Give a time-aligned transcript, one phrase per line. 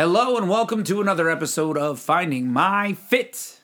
[0.00, 3.60] Hello and welcome to another episode of Finding My Fit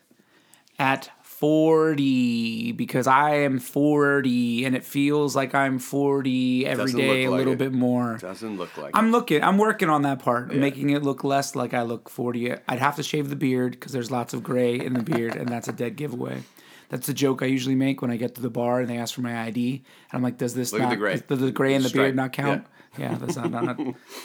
[0.79, 7.09] at 40 because I am 40 and it feels like I'm 40 every Doesn't day
[7.09, 7.59] look a like little it.
[7.59, 8.19] bit more.
[8.19, 11.73] Doesn't look like I'm looking, I'm working on that part, making it look less like
[11.73, 12.53] I look 40.
[12.69, 15.49] I'd have to shave the beard because there's lots of gray in the beard and
[15.49, 16.43] that's a dead giveaway.
[16.91, 19.15] That's the joke I usually make when I get to the bar and they ask
[19.15, 19.77] for my ID.
[19.77, 19.83] And
[20.13, 21.23] I'm like, does this Look at not, the gray.
[21.27, 22.09] does the gray in the Stripe.
[22.09, 22.67] beard not count?
[22.99, 23.79] Yeah, that's not, not,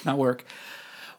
[0.06, 0.44] not work.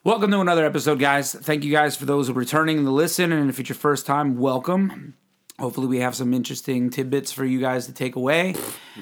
[0.05, 1.33] Welcome to another episode, guys.
[1.33, 3.31] Thank you guys for those who are returning to listen.
[3.31, 5.15] And if it's your first time, welcome.
[5.61, 8.57] Hopefully, we have some interesting tidbits for you guys to take away.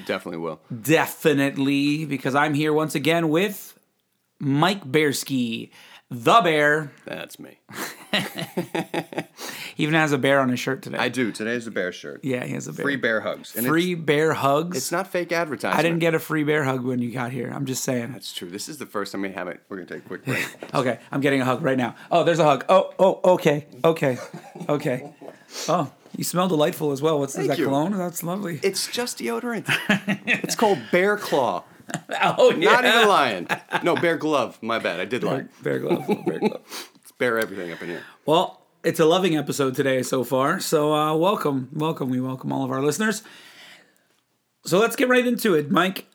[0.05, 0.61] Definitely will.
[0.83, 3.79] Definitely, because I'm here once again with
[4.39, 5.71] Mike Bearski,
[6.11, 6.91] the bear.
[7.05, 7.59] That's me.
[9.75, 10.97] He even has a bear on his shirt today.
[10.97, 11.31] I do.
[11.31, 12.23] Today is a bear shirt.
[12.23, 12.83] yeah, he has a bear.
[12.83, 13.55] Free bear hugs.
[13.55, 14.77] And Free bear hugs.
[14.77, 15.79] It's, not fake advertising.
[15.79, 17.51] I didn't get a free bear hug when you got here.
[17.51, 18.11] I'm just saying.
[18.11, 18.49] That's true.
[18.49, 19.61] This is the first time we have it.
[19.69, 20.45] We're gonna take a quick break.
[20.73, 21.95] Okay, I'm getting a hug right now.
[22.11, 22.65] Oh, there's a hug.
[22.69, 24.17] Oh, oh, okay, okay,
[24.69, 25.11] okay.
[25.67, 27.19] Oh, you smell delightful as well.
[27.19, 27.65] What's is Thank that you.
[27.65, 27.97] cologne?
[27.97, 28.59] That's lovely.
[28.63, 29.65] it's just deodorant.
[30.27, 31.63] it's called Bear Claw.
[32.37, 32.71] oh, yeah.
[32.71, 33.47] Not even lying.
[33.83, 34.61] No, Bear Glove.
[34.61, 34.99] My bad.
[34.99, 35.45] I did lie.
[35.61, 36.07] Bear glove.
[36.25, 36.61] Bear glove.
[36.95, 38.03] It's bear everything up in here.
[38.25, 40.59] Well, it's a loving episode today so far.
[40.59, 42.09] So uh, welcome, welcome.
[42.09, 43.23] We welcome all of our listeners.
[44.65, 46.05] So let's get right into it, Mike.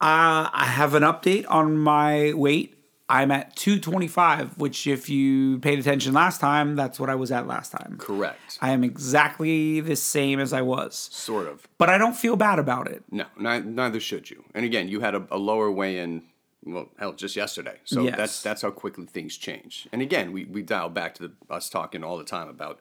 [0.00, 2.76] Uh, I have an update on my weight.
[3.12, 7.46] I'm at 225, which, if you paid attention last time, that's what I was at
[7.46, 7.96] last time.
[7.98, 8.58] Correct.
[8.62, 11.68] I am exactly the same as I was, Sort of.
[11.76, 13.04] but I don't feel bad about it.
[13.10, 14.44] No, ni- neither should you.
[14.54, 16.22] And again, you had a, a lower weigh-in.
[16.64, 17.80] Well, hell, just yesterday.
[17.84, 18.16] So Yes.
[18.16, 19.88] that's that's how quickly things change.
[19.92, 22.80] And again, we we dial back to the, us talking all the time about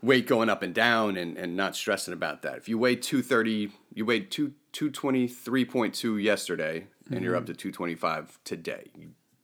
[0.00, 2.56] weight going up and down and, and not stressing about that.
[2.56, 7.52] If you weigh 230, you weighed two 223.2 yesterday and you're up mm-hmm.
[7.52, 8.90] to 225 today.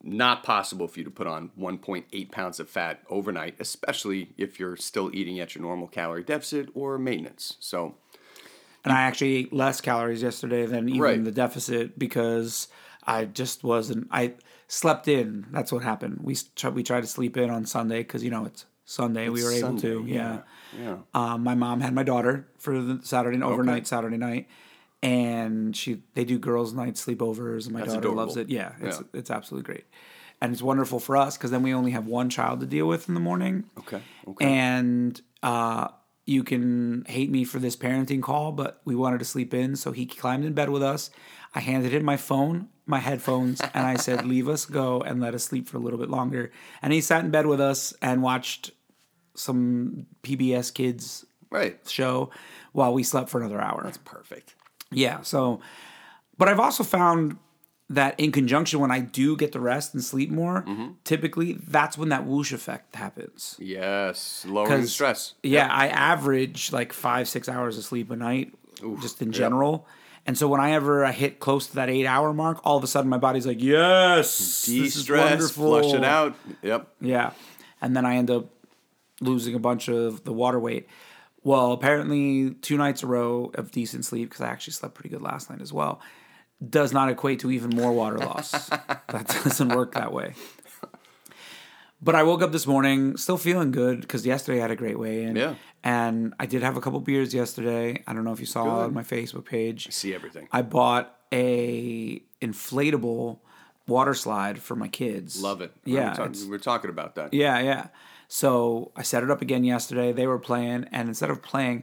[0.04, 4.76] Not possible for you to put on 1.8 pounds of fat overnight, especially if you're
[4.76, 7.56] still eating at your normal calorie deficit or maintenance.
[7.60, 7.94] So
[8.84, 11.24] And I actually ate less calories yesterday than even Right.
[11.24, 12.66] the deficit because
[13.06, 14.08] I just wasn't.
[14.10, 14.34] I
[14.66, 15.46] slept in.
[15.52, 16.18] That's what happened.
[16.22, 16.36] We
[16.72, 19.28] we tried to sleep in on Sunday because you know it's Sunday.
[19.28, 19.98] we were able to.
[19.98, 20.38] Sunday, Yeah.
[20.76, 20.96] yeah.
[21.14, 24.48] Um, my mom had my daughter for the Saturday overnight Saturday night,
[25.02, 28.48] and she they do girls' night sleepovers, and my That's daughter loves it.
[28.48, 29.18] Yeah, it's Yeah.
[29.18, 29.84] it's absolutely great,
[30.40, 33.08] and it's wonderful for us because then we only have one child to deal with
[33.08, 33.64] in the morning.
[33.78, 34.00] Okay.
[34.28, 34.44] Okay.
[34.46, 35.88] And uh,
[36.24, 39.92] you can hate me for this parenting call, but we wanted to sleep in, so
[39.92, 41.10] he climbed in bed with us.
[41.54, 45.34] I handed him my phone, my headphones, and I said, "Leave us go and let
[45.34, 48.22] us sleep for a little bit longer." And he sat in bed with us and
[48.22, 48.70] watched
[49.34, 51.76] some PBS Kids right.
[51.88, 52.30] show
[52.72, 53.80] while we slept for another hour.
[53.82, 54.54] That's perfect.
[54.92, 55.22] Yeah.
[55.22, 55.60] So,
[56.38, 57.36] but I've also found
[57.90, 60.92] that in conjunction when I do get to rest and sleep more, mm-hmm.
[61.04, 63.56] typically that's when that whoosh effect happens.
[63.58, 64.46] Yes.
[64.48, 65.34] Lowering stress.
[65.42, 68.54] Yeah, I average like five, six hours of sleep a night,
[69.02, 69.86] just in general.
[70.24, 72.86] And so whenever I ever hit close to that eight hour mark, all of a
[72.86, 76.36] sudden my body's like, yes, De-stress, flush it out.
[76.62, 76.88] Yep.
[77.00, 77.32] Yeah.
[77.80, 78.46] And then I end up
[79.20, 80.88] losing a bunch of the water weight.
[81.44, 85.22] Well, apparently, two nights a row of decent sleep, because I actually slept pretty good
[85.22, 86.00] last night as well,
[86.66, 88.68] does not equate to even more water loss.
[88.68, 90.34] that doesn't work that way.
[92.04, 94.98] But I woke up this morning still feeling good because yesterday I had a great
[94.98, 95.36] weigh in.
[95.36, 95.54] Yeah.
[95.84, 98.02] And I did have a couple beers yesterday.
[98.06, 98.84] I don't know if you saw Good.
[98.86, 99.90] on my Facebook page.
[99.92, 100.48] See everything.
[100.52, 103.38] I bought a inflatable
[103.86, 105.40] water slide for my kids.
[105.42, 105.72] Love it.
[105.84, 106.10] Yeah.
[106.10, 107.34] We're, talk- it's- we're talking about that.
[107.34, 107.86] yeah, yeah.
[108.32, 110.10] So I set it up again yesterday.
[110.10, 111.82] They were playing, and instead of playing,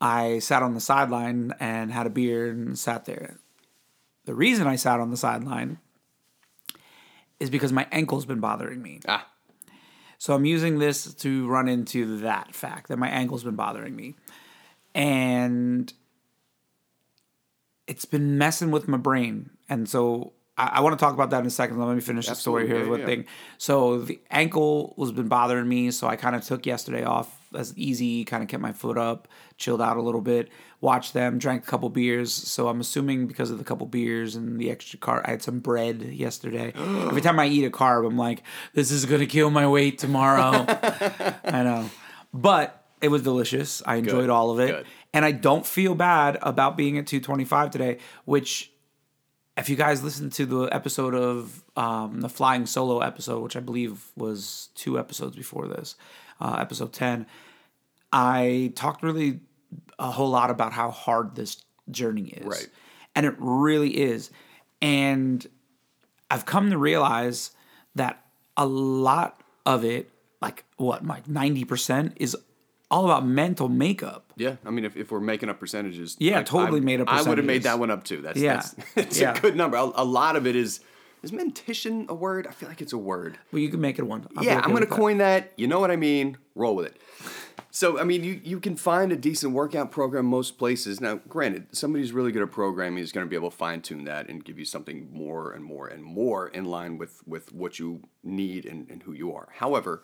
[0.00, 3.38] I sat on the sideline and had a beer and sat there.
[4.24, 5.78] The reason I sat on the sideline
[7.38, 8.98] is because my ankle's been bothering me.
[9.06, 9.28] Ah.
[10.18, 14.16] So I'm using this to run into that fact that my ankle's been bothering me.
[14.96, 15.92] And
[17.86, 19.50] it's been messing with my brain.
[19.68, 21.78] And so I, I want to talk about that in a second.
[21.78, 22.82] Let me finish the story here.
[22.82, 23.06] Yeah, with yeah.
[23.06, 23.26] thing.
[23.56, 25.90] So the ankle was been bothering me.
[25.92, 29.28] So I kind of took yesterday off as easy, kind of kept my foot up,
[29.56, 30.50] chilled out a little bit,
[30.80, 32.32] watched them, drank a couple beers.
[32.32, 35.60] So I'm assuming because of the couple beers and the extra carb, I had some
[35.60, 36.72] bread yesterday.
[36.76, 38.42] Every time I eat a carb, I'm like,
[38.74, 40.66] this is going to kill my weight tomorrow.
[41.44, 41.90] I know.
[42.34, 43.82] But it was delicious.
[43.86, 44.30] I enjoyed Good.
[44.30, 44.68] all of it.
[44.68, 44.86] Good.
[45.14, 48.72] And I don't feel bad about being at 225 today, which
[49.58, 53.60] if you guys listened to the episode of um, the flying solo episode, which I
[53.60, 55.96] believe was two episodes before this,
[56.40, 57.26] uh, episode 10,
[58.12, 59.40] I talked really
[59.98, 62.46] a whole lot about how hard this journey is.
[62.46, 62.68] Right.
[63.16, 64.30] And it really is.
[64.80, 65.44] And
[66.30, 67.50] I've come to realize
[67.96, 68.24] that
[68.56, 70.10] a lot of it,
[70.40, 72.36] like what, like ninety percent, is
[72.90, 74.32] all about mental makeup.
[74.36, 77.08] Yeah, I mean, if, if we're making up percentages, Yeah, I- totally I, made up
[77.08, 78.22] I would have made that one up too.
[78.22, 78.54] That's Yeah.
[78.54, 79.36] that's, that's Yeah.
[79.36, 79.76] a good number.
[79.76, 80.80] A, a lot of it is
[81.22, 82.46] is mentition a word?
[82.46, 83.38] I feel like it's a word.
[83.50, 84.26] But you can make it one.
[84.36, 84.94] I'll yeah, okay I'm gonna with that.
[84.96, 85.52] coin that.
[85.56, 86.38] You know what I mean?
[86.54, 86.96] Roll with it.
[87.70, 91.00] So I mean, you you can find a decent workout program most places.
[91.00, 93.82] Now, granted, somebody who's really good at programming is going to be able to fine
[93.82, 97.52] tune that and give you something more and more and more in line with with
[97.52, 99.48] what you need and, and who you are.
[99.56, 100.02] However,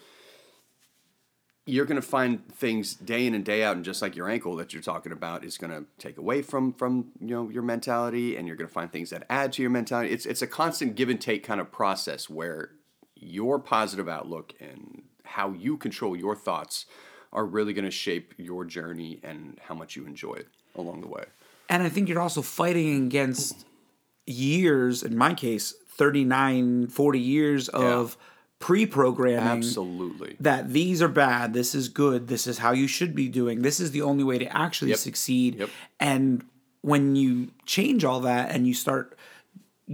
[1.66, 4.56] you're going to find things day in and day out and just like your ankle
[4.56, 8.36] that you're talking about is going to take away from from you know your mentality
[8.36, 10.12] and you're going to find things that add to your mentality.
[10.12, 12.70] It's it's a constant give and take kind of process where
[13.14, 16.86] your positive outlook and how you control your thoughts
[17.32, 21.08] are really going to shape your journey and how much you enjoy it along the
[21.08, 21.24] way.
[21.68, 23.64] And I think you're also fighting against
[24.26, 28.16] years, in my case, 39, 40 years of
[28.58, 29.40] pre-programming.
[29.58, 33.62] absolutely that these are bad, this is good, this is how you should be doing,
[33.62, 34.98] this is the only way to actually Yep.
[34.98, 35.54] succeed.
[35.56, 35.70] Yep.
[36.00, 36.44] And
[36.80, 39.18] when you change all that and you start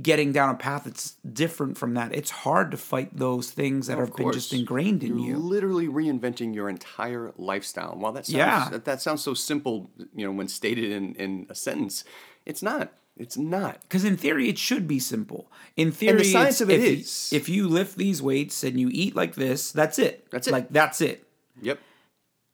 [0.00, 3.98] getting down a path that's different from that, it's hard to fight those things that
[3.98, 5.38] have been just ingrained in You're you.
[5.38, 7.96] literally reinventing your entire lifestyle.
[7.98, 8.68] While that sounds, Yeah.
[8.70, 12.04] that, that sounds so simple, you know, when stated in, in a sentence,
[12.46, 12.92] it's not.
[13.20, 13.82] It's not.
[13.82, 15.52] Because in theory, it should be simple.
[15.76, 17.30] In theory, the science of it if, you- is.
[17.32, 20.26] if you lift these weights and you eat like this, that's it.
[20.30, 20.52] That's it.
[20.52, 21.26] Like that's it.
[21.60, 21.78] Yep.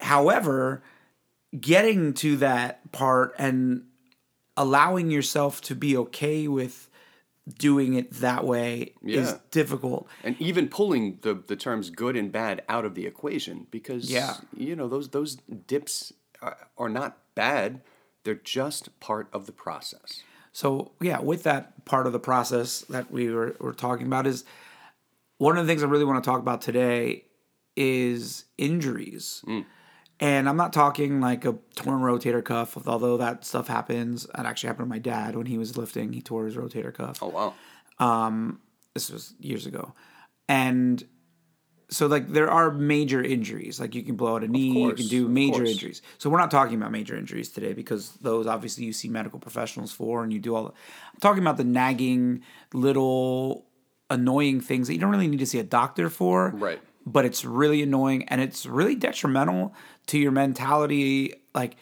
[0.01, 0.83] However,
[1.59, 3.85] getting to that part and
[4.57, 6.89] allowing yourself to be okay with
[7.59, 10.09] doing it that way is difficult.
[10.25, 14.35] And even pulling the, the terms good and bad out of the equation because Yeah.
[14.55, 15.37] you know those those
[15.67, 17.83] dips are, are not bad.
[18.25, 20.23] They're just part of the process.
[20.57, 24.47] So yeah, with that part of the process that we were, were talking about is
[25.37, 27.25] one of the things I really want to talk about today
[27.77, 29.45] is injuries.
[29.47, 29.67] Mm.
[30.19, 34.25] And I'm not talking like a torn rotator cuff, although that stuff happens.
[34.25, 36.15] It actually happened to my dad when he was lifting.
[36.15, 37.23] He tore his rotator cuff.
[37.23, 37.55] Oh wow.
[37.99, 38.63] Um,
[38.95, 39.93] this was years ago.
[40.49, 41.05] And
[41.89, 43.79] so like there are major injuries.
[43.79, 46.03] Like you can blow out a knee, you can do major injuries.
[46.19, 49.93] So we're not talking about major injuries today because those obviously you see medical professionals
[49.93, 52.43] for and you do all the I'm talking about the nagging
[52.73, 53.67] little
[54.11, 56.51] annoying things that you don't really need to see a doctor for.
[56.51, 56.81] Right.
[57.09, 59.73] But it's really annoying and it's really detrimental
[60.09, 61.35] to your mentality.
[61.55, 61.77] Like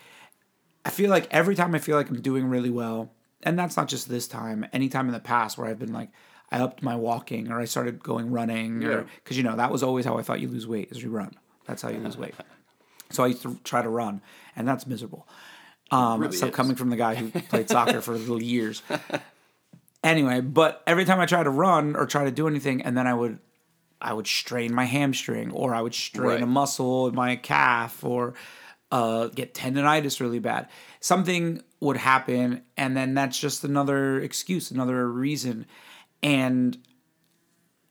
[0.85, 3.89] I feel like every time I feel like I'm doing really well, and that's not
[3.89, 6.11] just this time, anytime in the past where I've been like,
[6.55, 8.89] I upped my walking or I started going running, Yeah.
[8.89, 11.11] or because you know that was always how I thought you lose weight is you
[11.11, 11.33] run.
[11.67, 12.35] That's how you lose weight.
[13.11, 14.23] So I used to try to run,
[14.57, 15.29] and that's miserable.
[15.93, 16.55] Um, really so is.
[16.55, 18.83] coming from the guy who played soccer for little years.
[20.03, 23.07] Anyway, but every time I tried to run or try to do anything, and then
[23.07, 23.39] I would,
[24.01, 26.43] I would strain my hamstring, or I would strain Right.
[26.43, 28.35] a muscle in my calf, or
[28.91, 30.69] uh, get tendonitis really bad.
[31.01, 35.67] Something would happen, and then that's just another excuse, another reason.
[36.25, 36.79] And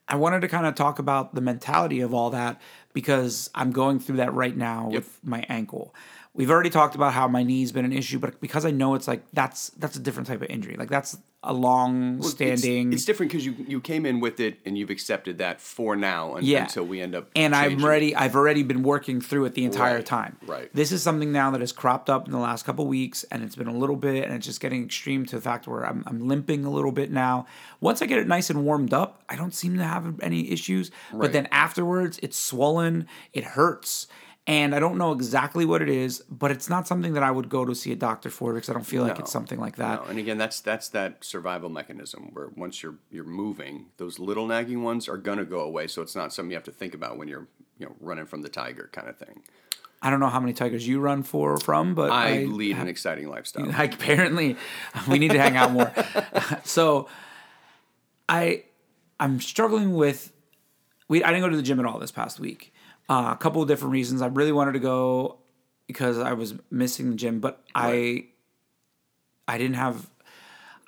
[0.08, 2.60] I wanted to kind of talk about the mentality of all that
[2.92, 5.94] because I'm going through that right now with my ankle.
[6.36, 9.06] We've already talked about how my knee's been an issue, but because I know it's
[9.06, 10.74] like that's that's a different type of injury.
[10.76, 11.16] Like that's
[11.46, 14.90] a long It's- standing It's, different because you you came in with it and you've
[14.90, 16.62] accepted that for now Yeah.
[16.64, 17.30] until we end up.
[17.36, 18.16] and I'm ready.
[18.16, 20.36] I've already been working through it the entire Right, time.
[20.46, 20.70] right.
[20.74, 23.54] This is something now that has cropped up in the last couple weeks, and it's
[23.56, 26.26] been a little bit, and it's just getting extreme to the fact where I'm, I'm
[26.26, 27.46] limping a little bit now.
[27.80, 30.90] Once I get it nice and warmed up, I don't seem to have any issues.
[31.12, 33.06] But then afterwards, it's swollen.
[33.34, 34.08] It hurts.
[34.46, 37.48] And I don't know exactly what it is, but it's not something that I would
[37.48, 39.76] go to see a doctor for because I don't feel like No, it's something like
[39.76, 40.02] that.
[40.02, 44.46] No, and again, that's that's that survival mechanism where once you're you're moving, those little
[44.46, 45.86] nagging ones are gonna go away.
[45.86, 47.46] So it's not something you have to think about when you're
[47.78, 49.42] you know running from the tiger kind of thing.
[50.02, 52.88] I don't know how many tigers you run for from, but I, I lead an
[52.88, 53.64] exciting lifestyle.
[53.64, 54.56] like apparently
[55.08, 55.90] we need to hang out more
[56.64, 57.08] so
[58.28, 58.64] i
[59.18, 60.30] i'm struggling with
[61.08, 62.72] we i didn't go to the gym at all this past week
[63.08, 65.38] uh, a couple of different reasons i really wanted to go
[65.86, 68.24] because i was missing the gym but i
[69.48, 70.08] i didn't have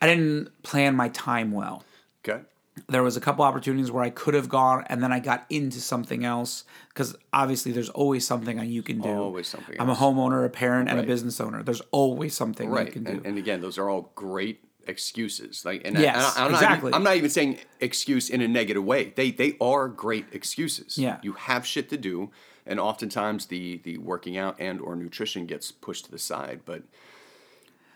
[0.00, 1.85] i didn't plan my time well
[2.28, 2.40] Okay.
[2.88, 5.80] there was a couple opportunities where I could have gone and then I got into
[5.80, 9.08] something else because obviously there's always something you can do.
[9.08, 11.62] Always something I'm a homeowner, a parent, and a business owner.
[11.62, 12.92] There's always something you Right.
[12.92, 13.12] can do.
[13.12, 15.64] And, and again, those are all great excuses.
[15.64, 16.90] Like, and Yes, I, am exactly.
[16.90, 19.12] Not, I'm not even saying excuse in a negative way.
[19.16, 20.98] They they are great excuses.
[20.98, 21.18] Yeah.
[21.22, 22.30] You have shit to do,
[22.66, 26.82] and oftentimes the the working out and or nutrition gets pushed to the side, but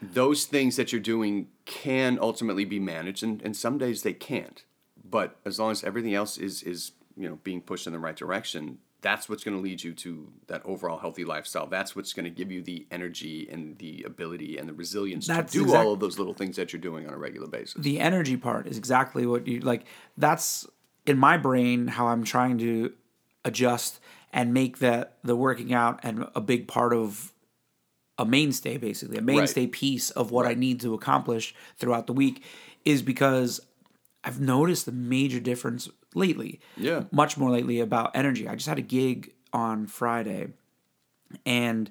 [0.02, 4.64] those things that you're doing can ultimately be managed and, and some days they can't
[5.11, 8.16] but as long as everything else is is you know being pushed in the right
[8.16, 11.66] direction, that's what's going to lead you to that overall healthy lifestyle.
[11.66, 15.52] That's what's going to give you the energy and the ability and the resilience That's
[15.52, 17.83] to do exact- all of those little things that you're doing on a regular basis.
[17.83, 19.85] the energy part is exactly what you like
[20.16, 20.66] that's
[21.07, 22.92] in my brain how i'm trying to
[23.45, 24.00] adjust
[24.33, 27.33] and make that the working out and a big part of
[28.19, 32.45] a mainstay basically a mainstay piece of what i need to accomplish throughout the week
[32.85, 33.61] is because
[34.25, 37.05] i've noticed the major difference lately Yeah.
[37.12, 40.49] much more lately about energy i just had a gig on friday
[41.47, 41.90] and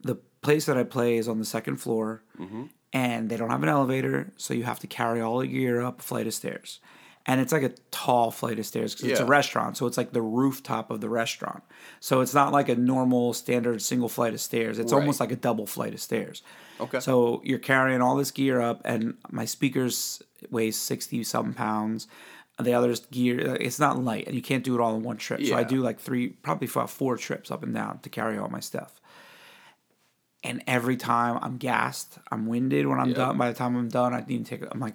[0.00, 2.64] the place that I play is on the second floor, mm-hmm.
[2.92, 6.00] and they don't have an elevator, so you have to carry all your gear up
[6.00, 6.80] a flight of stairs.
[7.26, 10.12] And it's like a tall flight of stairs because it's a restaurant, so it's like
[10.12, 11.62] the rooftop of the restaurant.
[11.98, 14.78] So it's not like a normal standard single flight of stairs.
[14.78, 15.00] It's Right.
[15.00, 16.42] almost like a double flight of stairs.
[16.78, 17.00] Okay.
[17.00, 22.06] So you're carrying all this gear up, and my speakers weigh sixty something pounds.
[22.62, 25.16] The other's gear, uh, it's not light, and you can't do it all in one
[25.16, 25.44] trip.
[25.44, 28.48] So I do like three, probably about four trips up and down to carry all
[28.48, 29.00] my stuff.
[30.44, 33.14] And every time I'm gassed, I'm winded when I'm Yeah.
[33.16, 33.38] done.
[33.38, 34.68] By the time I'm done, I need to take.
[34.70, 34.94] I'm like,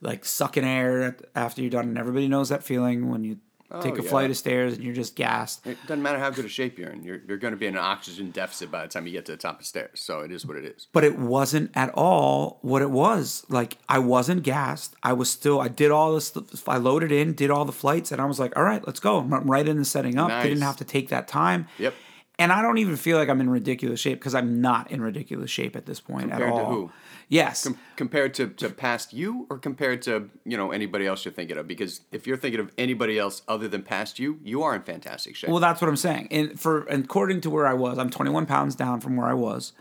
[0.00, 3.38] like sucking air after you're done, and everybody knows that feeling when you
[3.70, 4.08] Oh, take a Oh, yeah.
[4.10, 5.66] flight of stairs and you're just gassed.
[5.66, 7.02] It doesn't matter how good a shape you're in.
[7.02, 9.32] You're, you're going to be in an oxygen deficit by the time you get to
[9.32, 10.00] the top of stairs.
[10.00, 10.86] So it is what it is.
[10.92, 13.44] but it wasn't at all what it was.
[13.50, 14.94] Like I wasn't gassed.
[15.02, 15.60] I was still.
[15.60, 16.32] I did all this.
[16.66, 19.18] I loaded in, did all the flights, and I was like, "All right, let's go."
[19.18, 20.42] I'm right in the setting up.
[20.42, 21.66] Didn't have to take that time.
[21.78, 21.94] Yep.
[22.40, 25.50] And I don't even feel like I'm in ridiculous shape because I'm not in ridiculous
[25.50, 26.72] shape at this point Compared at to all.
[26.72, 26.92] who?
[27.28, 27.68] Yes.
[27.96, 31.66] compared to, to past you or compared to you know anybody else you're thinking of
[31.68, 35.36] because if you're thinking of anybody else other than past you you are in fantastic
[35.36, 36.28] shape Well, that's what I'm saying.
[36.30, 39.72] And for according to where I was, I'm 21 pounds down from where I was.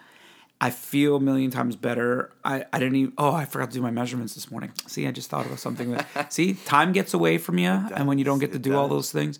[0.59, 2.31] I feel a million times better.
[2.43, 3.13] I, I didn't even.
[3.19, 4.71] Oh, I forgot to do my measurements this morning.
[4.87, 6.33] See, I just thought of something that.
[6.33, 9.11] see, time gets away from you, and when you don't get to do all those
[9.11, 9.37] things.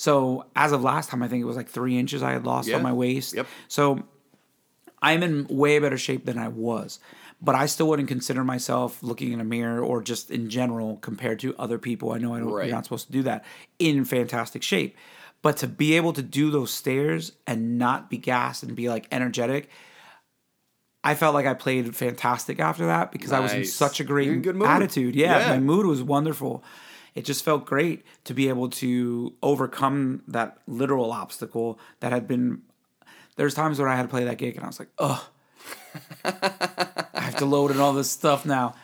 [0.00, 2.66] So as of last time, I think it was like three inches I had lost
[2.68, 2.76] Yeah.
[2.76, 3.34] on my waist.
[3.34, 3.46] Yep.
[3.68, 4.02] So
[5.02, 7.00] I'm in way better shape than I was.
[7.42, 11.38] But I still wouldn't consider myself looking in a mirror or just in general compared
[11.40, 12.12] to other people.
[12.12, 12.66] I know I don't, Right.
[12.68, 13.44] you're not supposed to do that
[13.78, 14.96] in fantastic shape.
[15.42, 19.06] But to be able to do those stairs and not be gassed and be like
[19.12, 19.68] energetic,
[21.04, 24.40] I felt like I played fantastic after that because I was in such a great
[24.40, 24.68] good mood.
[24.68, 25.14] attitude.
[25.14, 25.48] Yeah, Yeah.
[25.48, 26.64] my mood was wonderful.
[27.14, 32.62] It just felt great to be able to overcome that literal obstacle that had been.
[33.36, 35.22] There's times where I had to play that gig and I was like, ugh,
[36.24, 38.74] I have to load in all this stuff now.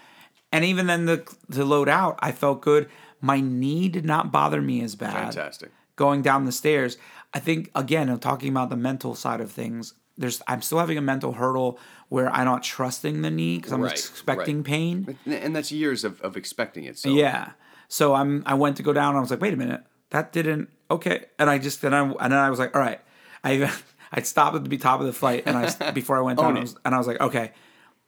[0.52, 2.88] And even then, the to load out, I felt good.
[3.20, 6.96] My knee did not bother me as bad fantastic going down the stairs.
[7.34, 9.94] I think again, I'm talking about the mental side of things.
[10.16, 11.78] There's I'm still having a mental hurdle
[12.08, 14.64] where I'm not trusting the knee because I'm Right, expecting right.
[14.64, 15.18] pain.
[15.26, 17.52] and and that's years of, of expecting it so Yeah.
[17.88, 20.32] So I'm I went to go down and I was like, wait a minute, that
[20.32, 21.26] didn't okay.
[21.38, 23.00] And I just then I and then I was like, all right.
[23.44, 23.72] I
[24.12, 26.60] I stopped at the top of the flight and I before I went down I
[26.60, 27.52] was, and I was like, okay,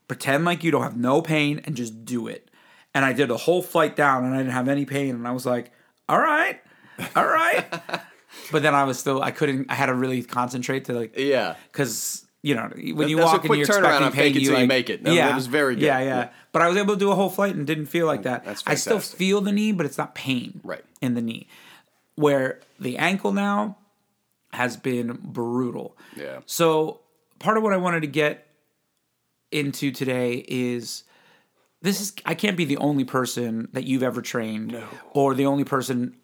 [0.07, 2.51] pretend like you don't have no pain and just do it.
[2.95, 5.33] And I did the whole flight down and I didn't have any pain and I
[5.33, 5.73] was like,
[6.09, 6.61] all right,
[7.15, 7.67] all right.
[8.53, 11.57] but then I was still I couldn't I had to really concentrate to like yeah
[11.71, 14.43] because you know when you that's walk and quick you're turnaround expecting on fake it
[14.43, 15.03] you till you make it.
[15.03, 15.85] No, yeah, that was very good.
[15.85, 16.29] Yeah, yeah, Yeah.
[16.53, 18.45] But I was able to do a whole flight and didn't feel like that.
[18.45, 20.61] That's I still feel the knee, but it's not pain.
[20.63, 20.85] Right.
[21.01, 21.49] in the knee.
[22.15, 23.77] Where the ankle now
[24.53, 25.97] has been brutal.
[26.17, 26.41] Yeah.
[26.47, 27.01] So
[27.39, 28.47] part of what I wanted to get
[29.51, 31.05] into today is
[31.83, 34.77] this is I can't be the only person that you've ever trained
[35.13, 36.17] or the only person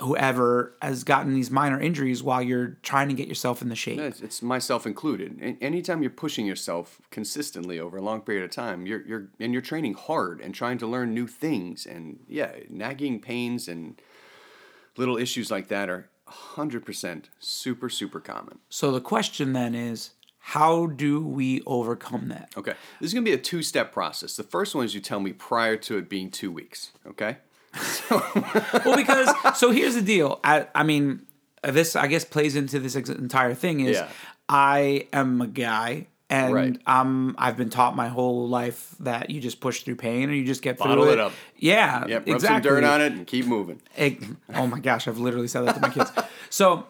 [0.00, 3.76] who ever has gotten these minor injuries while you're trying to get yourself in the
[3.76, 3.98] shape.
[3.98, 5.58] It's, it's myself included.
[5.60, 9.62] Anytime you're pushing yourself consistently over a long period of time, you're you're and you're
[9.62, 11.86] training hard and trying to learn new things.
[11.86, 14.00] And yeah, nagging pains and
[14.96, 18.58] little issues like that are hundred percent super super common.
[18.68, 22.50] So the question then is how do we overcome that?
[22.56, 24.36] Okay, this is gonna be a two step process.
[24.36, 26.92] The first one is you tell me prior to it being two weeks.
[27.06, 27.36] Okay.
[28.10, 30.40] well, because so here's the deal.
[30.44, 31.22] I I mean,
[31.62, 34.08] this I guess plays into this ex- entire thing is Yeah.
[34.48, 36.06] I am a guy.
[36.32, 36.78] And Right.
[36.86, 40.44] um, I've been taught my whole life that you just push through pain or you
[40.44, 41.32] just get Bottle through it up.
[41.56, 42.20] Yeah, Yep.
[42.28, 42.70] Rub exactly.
[42.70, 43.82] some dirt on it and keep moving.
[43.96, 44.22] It-
[44.54, 46.12] oh my gosh, I've literally said that to my kids.
[46.50, 46.86] So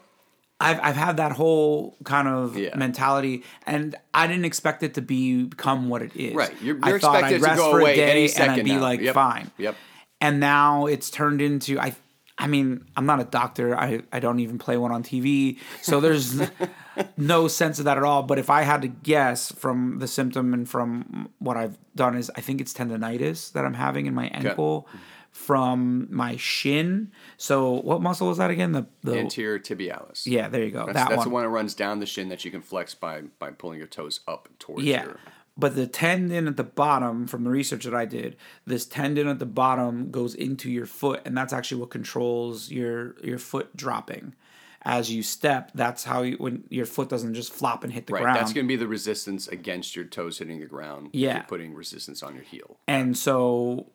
[0.60, 2.76] I've I've had that whole kind of Yeah.
[2.76, 6.34] mentality, and I didn't expect it to be become what it is.
[6.34, 6.52] Right.
[6.62, 8.64] You're- I you're thought expected I'd to rest go for a day any and I'd
[8.64, 8.80] be now.
[8.82, 9.14] like Yep.
[9.14, 9.50] fine.
[9.56, 9.74] Yep.
[10.20, 11.94] And now it's turned into I.
[12.38, 13.76] I mean, I'm not a doctor.
[13.78, 15.58] I, I don't even play one on TV.
[15.82, 16.40] So there's
[17.18, 18.22] no sense of that at all.
[18.22, 22.30] But if I had to guess from the symptom and from what I've done is
[22.36, 24.88] I think it's tendonitis that I'm having in my ankle
[25.30, 27.10] from my shin.
[27.36, 28.72] So what muscle is that again?
[28.72, 30.22] The the Anterior tibialis.
[30.26, 30.86] yeah, there you go.
[30.86, 31.28] That's, that that's one.
[31.28, 33.86] the one that runs down the shin that you can flex by by pulling your
[33.86, 35.04] toes up towards Yeah.
[35.04, 35.20] your
[35.60, 38.36] But the tendon at the bottom, from the research that I did,
[38.66, 43.16] this tendon at the bottom goes into your foot, and that's actually what controls your
[43.22, 44.34] your foot dropping.
[44.82, 48.14] As you step, that's how you, when your foot doesn't just flop and hit the
[48.14, 48.38] Right, ground.
[48.38, 51.10] that's going to be the resistance against your toes hitting the ground.
[51.12, 51.34] Yeah.
[51.34, 52.78] you're putting resistance on your heel.
[52.88, 53.90] and so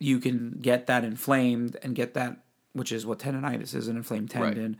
[0.00, 4.28] you can get that inflamed and get that, which is what tendonitis is, an inflamed
[4.30, 4.76] tendon.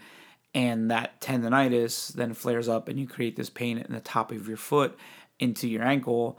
[0.53, 4.49] And that tendonitis then flares up, and you create this pain in the top of
[4.49, 4.99] your foot
[5.39, 6.39] into your ankle.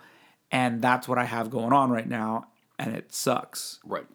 [0.52, 2.48] And that's what I have going on right now,
[2.80, 3.80] and it sucks.
[3.86, 4.06] Right.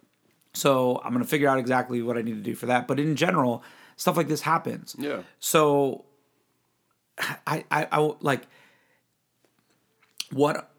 [0.55, 2.89] So I'm gonna figure out exactly what I need to do for that.
[2.89, 3.63] But in general,
[3.97, 4.97] stuff like this happens.
[4.99, 5.23] Yeah.
[5.41, 6.07] So
[7.47, 8.47] I I, I will- like
[10.33, 10.72] what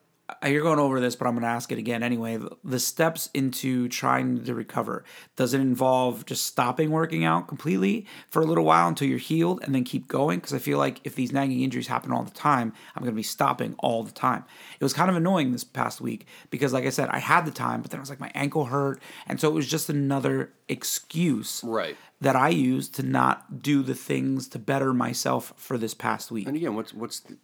[0.48, 2.40] you're going over this, but I'm gonna ask it again anyway.
[2.64, 5.04] The steps into trying to recover
[5.36, 9.62] does it involve just stopping working out completely for a little while until you're healed
[9.64, 10.40] and then keep going?
[10.40, 13.24] Because I feel like if these nagging injuries happen all the time, I'm gonna be
[13.24, 14.44] stopping all the time.
[14.80, 17.52] It was kind of annoying this past week because, like I said, I had the
[17.52, 20.54] time, but then I was like my ankle hurt, and so it was just another
[20.70, 21.96] excuse Right.
[22.22, 26.48] that I used to not do the things to better myself for this past week.
[26.48, 27.38] And again, what's what's the,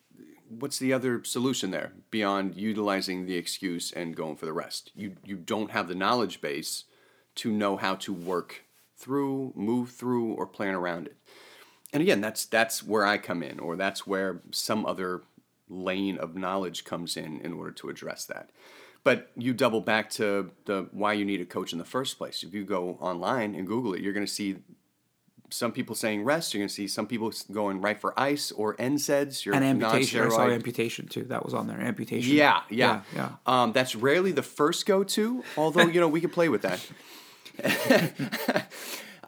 [0.50, 4.92] what's the other solution there beyond utilizing the excuse and going for the rest?
[4.96, 6.86] You you don't have the knowledge base
[7.36, 8.66] to know how to work
[8.98, 11.16] through, move through, or plan around it.
[11.94, 15.22] And again, that's that's where I come in, or that's where some other
[15.70, 18.50] lane of knowledge comes in in order to address that.
[19.04, 22.44] But you double back to the why you need a coach in the first place.
[22.44, 24.58] If you go online and Google it, you're going to see
[25.50, 26.54] some people saying rest.
[26.54, 29.46] You're going to see some people going right for ice or NSAIDs.
[29.46, 30.22] Your and amputation.
[30.22, 31.24] I saw amputation too.
[31.24, 31.80] That was on there.
[31.80, 32.36] Amputation.
[32.36, 33.32] Yeah, yeah, yeah.
[33.46, 35.44] Um, that's rarely the first go-to.
[35.58, 36.86] Although you know we can play with that.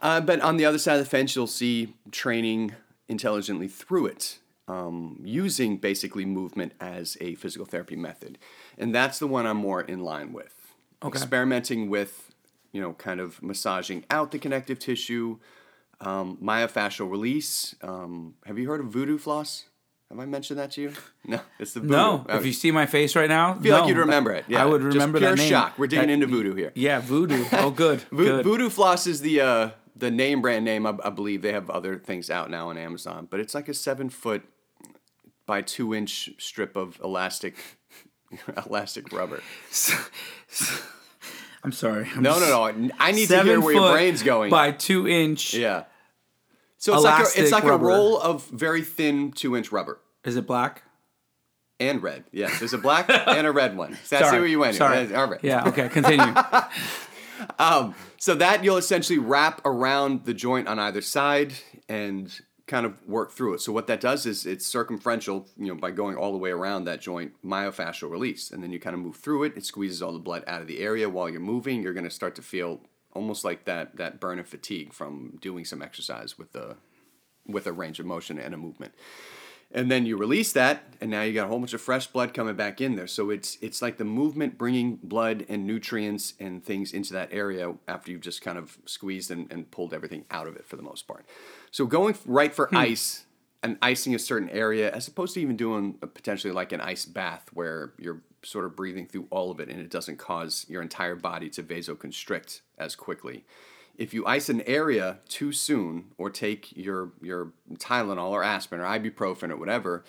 [0.02, 2.74] uh, but on the other side of the fence, you'll see training
[3.08, 4.38] intelligently through it,
[4.68, 8.38] um, using basically movement as a physical therapy method,
[8.78, 10.54] and that's the one I'm more in line with.
[11.02, 11.18] Okay.
[11.18, 12.32] Experimenting with,
[12.70, 15.38] you know, kind of massaging out the connective tissue,
[16.02, 17.74] um, myofascial release.
[17.82, 19.64] Um, have you heard of voodoo floss?
[20.10, 20.92] Have I mentioned that to you?
[21.24, 21.92] No, it's the voodoo.
[21.92, 24.44] No, if you see my face right now, I feel no, like you'd remember it.
[24.48, 25.48] Yeah, I would Just remember pure that name.
[25.48, 25.78] shock.
[25.78, 26.72] We're digging That- into voodoo here.
[26.74, 27.44] Yeah, voodoo.
[27.52, 28.00] Oh, good.
[28.10, 28.44] Vo- good.
[28.44, 30.84] Voodoo floss is the uh, the name brand name.
[30.84, 33.74] I, I believe they have other things out now on Amazon, but it's like a
[33.74, 34.42] seven foot
[35.46, 37.56] by two inch strip of elastic
[38.66, 39.40] elastic rubber.
[41.64, 42.08] I'm sorry.
[42.16, 42.90] I'm No, no, no.
[42.98, 44.50] I need to hear where your brain's going.
[44.50, 45.54] By two inch.
[45.54, 45.84] yeah.
[46.82, 47.84] So it's like a, it's like rubber.
[47.84, 50.00] a roll of very thin two inch rubber.
[50.24, 50.82] Is it black?
[51.78, 52.24] And red.
[52.32, 53.94] Yes, there's a black and a red one.
[54.02, 54.40] So that's Sorry.
[54.40, 54.74] where you went.
[54.74, 55.14] Sorry.
[55.14, 55.38] All right.
[55.44, 55.68] Yeah.
[55.68, 55.88] Okay.
[55.88, 56.34] Continue.
[57.58, 61.54] Um, so that you'll essentially wrap around the joint on either side
[61.88, 62.32] and
[62.68, 63.60] kind of work through it.
[63.60, 66.84] So what that does is it's circumferential, you know, by going all the way around
[66.84, 69.56] that joint, myofascial release, and then you kind of move through it.
[69.56, 71.82] It squeezes all the blood out of the area while you're moving.
[71.82, 72.82] You're going to start to feel
[73.14, 76.76] almost like that that burn of fatigue from doing some exercise with the
[77.46, 78.94] with a range of motion and a movement.
[79.74, 82.34] And then you release that, and now you got a whole bunch of fresh blood
[82.34, 83.06] coming back in there.
[83.06, 87.74] So it's it's like the movement bringing blood and nutrients and things into that area
[87.88, 90.82] after you've just kind of squeezed and, and pulled everything out of it for the
[90.82, 91.24] most part.
[91.70, 92.76] So going right for hmm.
[92.76, 93.24] ice
[93.62, 97.06] and icing a certain area, as opposed to even doing a, potentially like an ice
[97.06, 100.82] bath where you're sort of breathing through all of it and it doesn't cause your
[100.82, 103.44] entire body to vasoconstrict as quickly
[103.96, 108.84] if you ice an area too soon or take your your Tylenol or aspirin or
[108.84, 110.04] ibuprofen or whatever,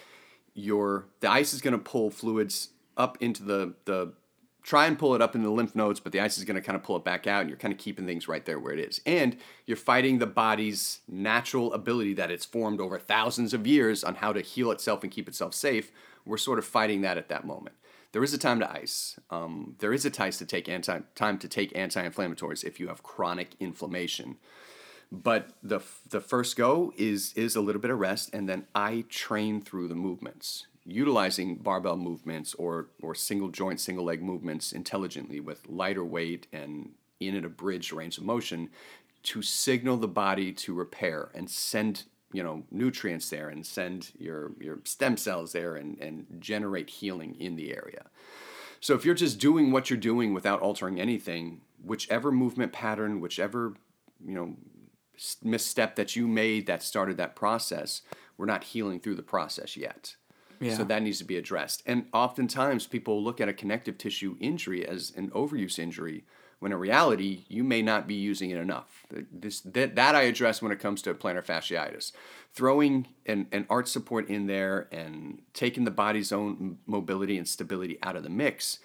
[0.54, 4.14] your the ice is going to pull fluids up into the the
[4.62, 6.62] try and pull it up in the lymph nodes, but the ice is going to
[6.62, 8.72] kind of pull it back out, and you're kind of keeping things right there where
[8.72, 9.02] it is.
[9.06, 14.16] And you're fighting the body's natural ability that it's formed over thousands of years on
[14.16, 15.92] how to heal itself and keep itself safe.
[16.26, 17.76] We're sort of fighting that at that moment.
[18.14, 19.20] There is a time to ice.
[19.32, 23.04] Um, there is a time to take anti time to take anti-inflammatories if you have
[23.04, 24.38] chronic inflammation.
[25.12, 29.06] But the the first go is is a little bit of rest, and then I
[29.10, 35.40] train through the movements, utilizing barbell movements or or single joint, single leg movements intelligently
[35.40, 38.70] with lighter weight and in an abridged range of motion
[39.24, 44.52] to signal the body to repair and send you know nutrients there and send your
[44.60, 48.06] your stem cells there and and generate healing in the area.
[48.82, 53.76] So if you're just doing what you're doing without altering anything, whichever movement pattern, whichever
[54.26, 54.56] you know
[55.44, 58.02] misstep that you made that started that process,
[58.38, 60.16] we're not healing through the process yet.
[60.60, 60.76] Yeah.
[60.76, 61.84] So that needs to be addressed.
[61.86, 66.26] And oftentimes people look at a connective tissue injury as an overuse injury
[66.64, 69.06] when in reality you may not be using it enough.
[69.12, 72.14] This that, that I address when it comes to plantar fasciitis.
[72.54, 77.98] Throwing an, an arch support in there and taking the body's own mobility and stability
[78.02, 78.80] out of the mix,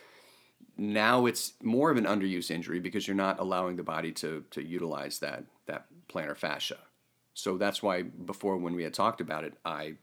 [0.76, 4.60] now it's more of an underuse injury because you're not allowing the body to to
[4.60, 6.78] utilize that that plantar fascia.
[7.34, 9.94] So that's why before when we had talked about it, I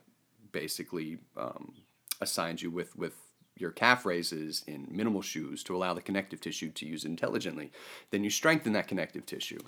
[0.54, 1.74] basically um,
[2.22, 3.16] assigned you with with
[3.58, 7.72] your calf raises in minimal shoes to allow the connective tissue to use intelligently.
[8.12, 9.60] Then you strengthen that connective tissue.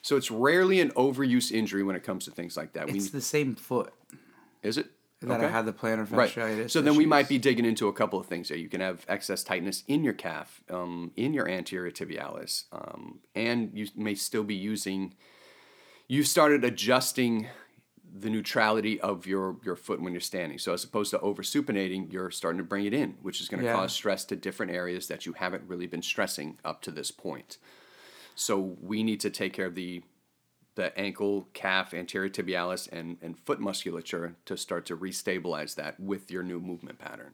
[0.00, 2.88] So it's rarely an overuse injury when it comes to things like that.
[2.88, 3.92] It's we, the same foot.
[4.62, 4.86] Is it?
[5.20, 5.46] That okay.
[5.46, 6.58] I had the plantar fasciitis.
[6.58, 6.70] Right.
[6.70, 8.56] So then we might be digging into a couple of things here.
[8.56, 13.70] You can have excess tightness in your calf, um, in your anterior tibialis, um, and
[13.72, 15.14] you may still be using.
[16.08, 17.46] You started adjusting
[18.14, 20.58] the neutrality of your your foot when you're standing.
[20.58, 23.60] So as opposed to over supinating, you're starting to bring it in, which is going
[23.60, 23.74] to yeah.
[23.74, 27.58] cause stress to different areas that you haven't really been stressing up to this point.
[28.34, 30.02] So we need to take care of the
[30.74, 36.30] the ankle, calf, anterior tibialis, and, and foot musculature to start to restabilize that with
[36.30, 37.32] your new movement pattern.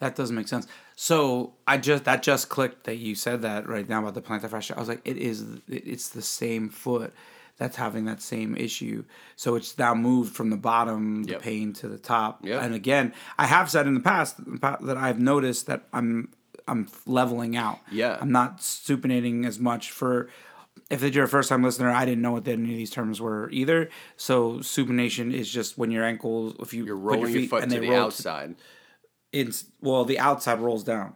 [0.00, 0.66] That doesn't make sense.
[0.96, 4.48] So I just that just clicked that you said that right now about the plantar
[4.48, 4.74] fascia.
[4.76, 7.12] I was like, it is it's the same foot
[7.60, 9.04] that's having that same issue.
[9.36, 11.42] So it's now moved from the bottom, the yep.
[11.42, 12.44] pain to the top.
[12.44, 12.62] Yep.
[12.62, 16.30] And again, I have said in the past that I've noticed that I'm
[16.66, 17.78] I'm leveling out.
[17.92, 18.16] Yeah.
[18.18, 20.30] I'm not supinating as much for
[20.88, 23.50] if you're a first time listener, I didn't know what any of these terms were
[23.50, 23.90] either.
[24.16, 27.72] So supination is just when your ankles, if you you're rolling your, your foot and
[27.72, 28.56] to the outside.
[28.56, 28.64] To,
[29.32, 31.12] it's well, the outside rolls down.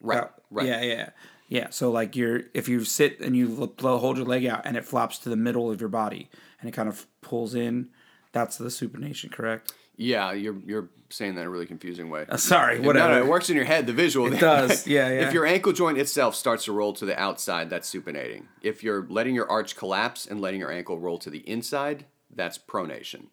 [0.00, 0.24] Right.
[0.24, 0.66] Uh, right.
[0.66, 0.82] Yeah.
[0.82, 1.10] Yeah.
[1.48, 4.84] Yeah, so like you're if you sit and you hold your leg out and it
[4.84, 6.28] flops to the middle of your body
[6.60, 7.88] and it kind of pulls in,
[8.32, 9.72] that's the supination, correct?
[9.96, 12.26] Yeah, you're you're saying that in a really confusing way.
[12.28, 13.12] Uh, sorry, whatever.
[13.14, 13.86] No, no, it works in your head.
[13.86, 14.32] The visual.
[14.32, 14.86] It does.
[14.96, 15.26] Yeah, yeah.
[15.26, 18.44] If your ankle joint itself starts to roll to the outside, that's supinating.
[18.60, 22.58] If you're letting your arch collapse and letting your ankle roll to the inside, that's
[22.58, 23.26] pronation.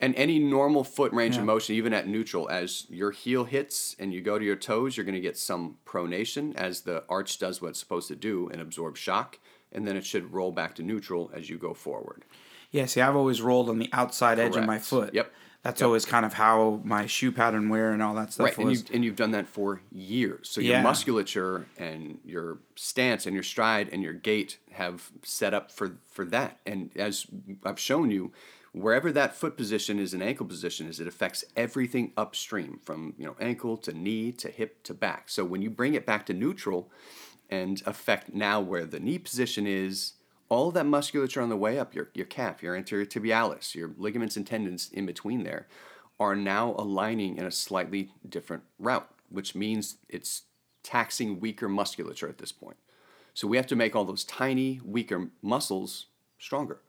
[0.00, 1.40] And any normal foot range yeah.
[1.40, 4.96] of motion, even at neutral, as your heel hits and you go to your toes,
[4.96, 8.48] you're going to get some pronation as the arch does what it's supposed to do
[8.52, 9.38] and absorb shock.
[9.72, 12.24] And then it should roll back to neutral as you go forward.
[12.70, 14.54] Yeah, see, I've always rolled on the outside Correct.
[14.54, 15.14] edge of my foot.
[15.14, 15.32] Yep.
[15.62, 15.86] That's yep.
[15.86, 18.58] always kind of how my shoe pattern wear and all that stuff right.
[18.58, 18.64] was.
[18.64, 20.48] And you've, and you've done that for years.
[20.48, 20.82] So your yeah.
[20.82, 26.24] musculature and your stance and your stride and your gait have set up for, for
[26.26, 26.58] that.
[26.64, 27.26] And as
[27.64, 28.32] I've shown you,
[28.72, 33.26] wherever that foot position is an ankle position is it affects everything upstream from you
[33.26, 35.28] know ankle to knee to hip to back.
[35.28, 36.90] So when you bring it back to neutral
[37.50, 40.14] and affect now where the knee position is
[40.50, 44.36] all that musculature on the way up your, your calf your anterior tibialis your ligaments
[44.36, 45.66] and tendons in between there
[46.20, 50.42] are now aligning in a slightly different route which means it's
[50.82, 52.76] taxing weaker musculature at this point.
[53.34, 56.06] So we have to make all those tiny weaker muscles
[56.38, 56.80] stronger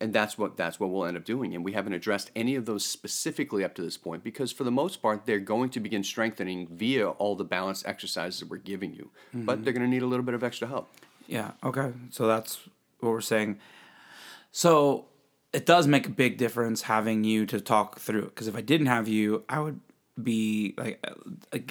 [0.00, 1.54] and that's what that's what we'll end up doing.
[1.54, 4.70] And we haven't addressed any of those specifically up to this point because for the
[4.70, 8.94] most part they're going to begin strengthening via all the balance exercises that we're giving
[8.94, 9.10] you.
[9.28, 9.44] Mm-hmm.
[9.44, 10.90] but they're going to need a little bit of extra help.
[11.26, 11.92] Yeah okay.
[12.10, 12.60] So that's
[13.00, 13.58] what we're saying.
[14.50, 15.06] So
[15.52, 18.60] it does make a big difference having you to talk through it because if i
[18.60, 19.78] didn't have you i would
[20.22, 21.04] be like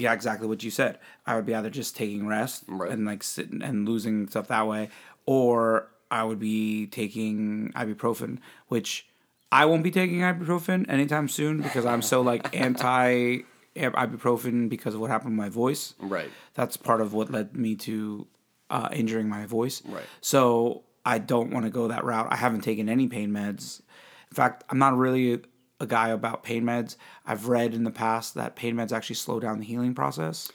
[0.01, 0.99] exactly what you said.
[1.25, 2.91] I would be either just taking rest right.
[2.91, 4.89] and like sitting and losing stuff that way
[5.25, 9.07] or I would be taking ibuprofen, which
[9.51, 13.39] I won't be taking ibuprofen anytime soon because I'm so like anti
[13.75, 15.95] ibuprofen because of what happened to my voice.
[15.97, 16.29] Right.
[16.53, 18.27] That's part of what led me to
[18.69, 19.81] uh, injuring my voice.
[19.85, 20.03] Right.
[20.21, 22.27] So I don't want to go that route.
[22.29, 23.81] I haven't taken any pain meds.
[24.29, 25.41] In fact, I'm not really
[25.79, 26.95] a guy about pain meds.
[27.25, 30.51] I've read in the past that pain meds actually slow down the healing process.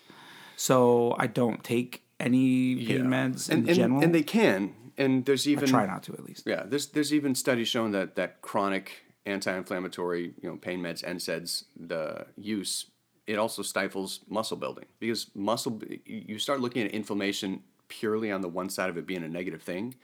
[0.55, 3.27] So I don't take any pain yeah.
[3.27, 4.05] meds in and, and, general.
[4.05, 6.43] And they can and there's even I try not to at least.
[6.47, 11.65] Yeah, there's there's even studies showing that that chronic anti-inflammatory, you know, pain meds, NSAIDs,
[11.77, 12.87] the use
[13.29, 18.49] it also stifles muscle building because muscle you start looking at inflammation purely on the
[18.49, 19.95] one side of it being a negative thing.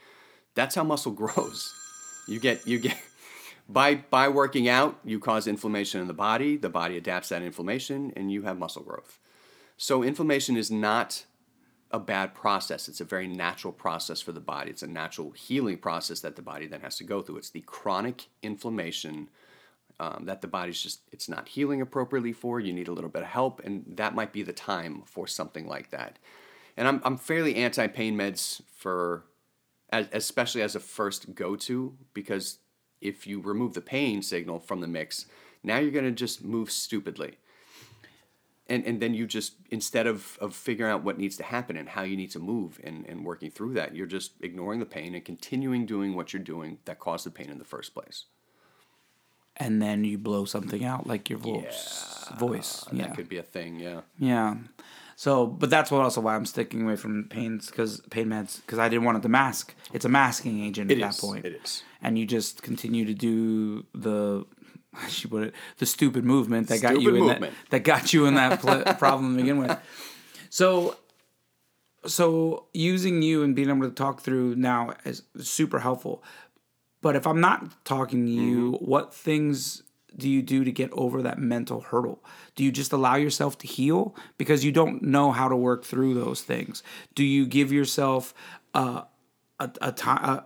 [0.55, 1.75] That's how muscle grows.
[2.29, 2.97] You get you get
[3.69, 8.13] by by working out, you cause inflammation in the body, the body adapts that inflammation
[8.15, 9.19] and you have muscle growth.
[9.79, 11.25] So inflammation is not
[11.95, 12.89] a bad process.
[12.89, 14.69] It's a very natural process for the body.
[14.69, 17.37] It's a natural healing process that the body then has to go through.
[17.37, 19.29] It's the chronic inflammation
[20.01, 22.59] um, that the body's just it's not healing appropriately for.
[22.59, 25.69] You need a little bit of help, and that might be the time for something
[25.69, 26.19] like that.
[26.77, 29.23] And I'm I'm fairly anti pain meds for,
[29.93, 32.59] especially as a first go to because
[33.01, 35.27] if you remove the pain signal from the mix,
[35.63, 37.39] now you're going to just move stupidly
[38.69, 41.89] and and then you just instead of of figuring out what needs to happen and
[41.91, 45.15] how you need to move and and working through that, you're just ignoring the pain
[45.15, 48.25] and continuing doing what you're doing that caused the pain in the first place.
[49.57, 52.29] And then you blow something out like your voice.
[52.39, 52.81] Voice.
[52.91, 53.15] That Yeah.
[53.15, 53.79] could be a thing.
[53.79, 54.01] Yeah.
[54.19, 54.57] Yeah.
[55.17, 58.81] So, but that's what also why I'm sticking away from pains because pain meds because
[58.81, 59.73] I didn't want it to mask.
[59.93, 61.17] It's a masking agent It at is.
[61.17, 61.45] that point.
[61.45, 61.85] It is.
[62.03, 64.45] And you just continue to do the.
[65.09, 68.27] She put it the stupid movement that got you Stupid in that, that got you
[68.27, 69.79] in that pl- problem to begin with.
[70.51, 70.97] So,
[72.07, 76.23] so using you and being able to talk through now is super helpful.
[77.01, 78.85] But if I'm not talking to you, Mm-hmm.
[78.85, 79.83] what things
[80.17, 82.23] do you do to get over that mental hurdle?
[82.55, 86.15] Do you just allow yourself to heal because you don't know how to work through
[86.15, 86.83] those things?
[87.15, 88.33] Do you give yourself
[88.75, 89.03] uh,
[89.59, 90.43] a a time?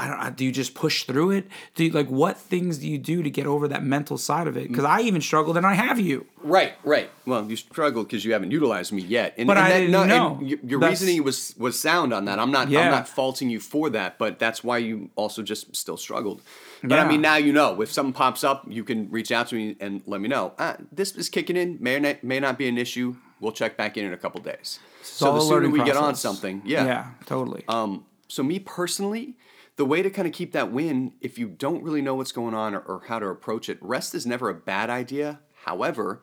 [0.00, 0.36] I don't.
[0.36, 1.46] Do you just push through it?
[1.74, 4.56] Do you, like what things do you do to get over that mental side of
[4.56, 4.68] it?
[4.68, 6.26] Because I even struggled, and I have you.
[6.42, 7.10] Right, right.
[7.26, 9.34] Well, you struggled because you haven't utilized me yet.
[9.36, 10.38] And, But and I didn't and know.
[10.42, 12.38] your your That's- reasoning was was sound on that.
[12.38, 12.80] I'm not Yeah.
[12.80, 16.40] I'm not faulting you for that, but that's why you also just still struggled.
[16.82, 17.04] But Yeah.
[17.04, 17.80] I mean, now you know.
[17.82, 20.52] If something pops up, you can reach out to me and let me know.
[20.58, 21.76] Ah, this is kicking in.
[21.80, 23.16] May or not, may not be an issue.
[23.40, 24.78] We'll check back in in a couple days.
[25.02, 26.84] So all the sooner we get on something, yeah.
[26.84, 27.64] Yeah, totally.
[27.68, 29.34] Um, so me personally,
[29.80, 32.52] the way to kind of keep that win, if you don't really know what's going
[32.52, 35.40] on or, or how to approach it, rest is never a bad idea.
[35.64, 36.20] However,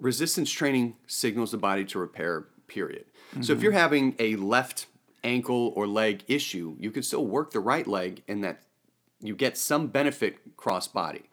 [0.00, 3.04] resistance training signals the body to repair, period.
[3.34, 3.62] So if mm-hmm.
[3.62, 4.86] you're having a left
[5.22, 8.64] ankle or leg issue, you can still work the right leg and that
[9.20, 11.30] you get some benefit cross body.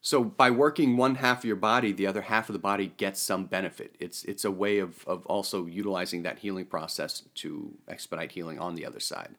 [0.00, 3.20] So by working one half of your body, the other half of the body gets
[3.20, 3.94] some benefit.
[4.00, 8.74] It's it's a way of, of also utilizing that healing process to expedite healing on
[8.74, 9.36] the other side.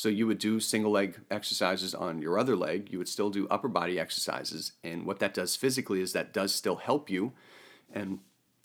[0.00, 2.88] So you would do single leg exercises on your other leg.
[2.90, 6.54] You would still do upper body exercises, and what that does physically is that does
[6.54, 7.34] still help you,
[7.92, 8.20] and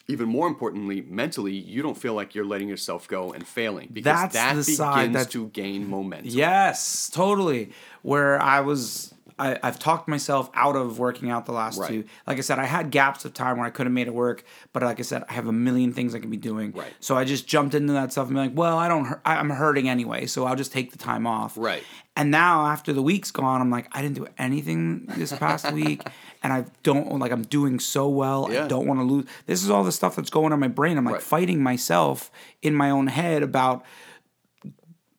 [0.07, 4.31] even more importantly, mentally, you don't feel like you're letting yourself go and failing because
[4.31, 6.31] That's that begins to gain momentum.
[6.31, 7.73] Yes, totally.
[8.01, 11.89] Where I was, I, I've talked myself out of working out the last Right.
[11.89, 12.03] two.
[12.25, 14.45] Like I said, I had gaps of time where I could have made it work,
[14.71, 16.71] but like I said, I have a million things I can be doing.
[16.71, 16.93] Right.
[17.01, 19.89] So I just jumped into that stuff and be like, well, I don't, I'm hurting
[19.89, 21.57] anyway, so I'll just take the time off.
[21.57, 21.83] Right.
[22.15, 26.01] And now after the week's gone, I'm like, I didn't do anything this past week,
[26.43, 28.49] and I don't like I'm doing so well.
[28.49, 29.25] I don't want to lose.
[29.47, 30.97] This is all the stuff that's going on in my brain.
[30.97, 31.21] I'm like Right.
[31.23, 33.83] fighting myself in my own head about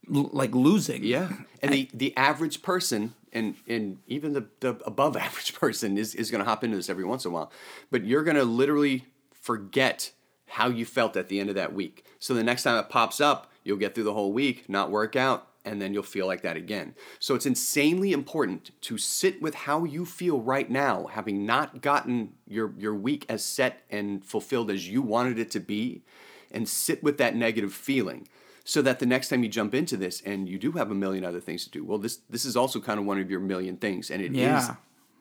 [0.09, 1.05] like losing.
[1.05, 6.15] Yeah, and the the average person, and and even the the above average person is
[6.15, 7.53] is going to hop into this every once in a while,
[7.91, 10.13] but you're going to literally forget
[10.49, 12.05] how you felt at the end of that week.
[12.19, 15.17] So the next time it pops up, you'll get through the whole week, not work
[15.17, 16.95] out, and then you'll feel like that again.
[17.19, 22.35] So it's insanely important to sit with how you feel right now, having not gotten
[22.49, 26.03] your your week as set and fulfilled as you wanted it to be,
[26.51, 28.27] and sit with that negative feeling
[28.69, 31.25] so that the next time you jump into this and you do have a million
[31.25, 33.77] other things to do well this this is also kind of one of your million
[33.77, 34.75] things and it is Yeah.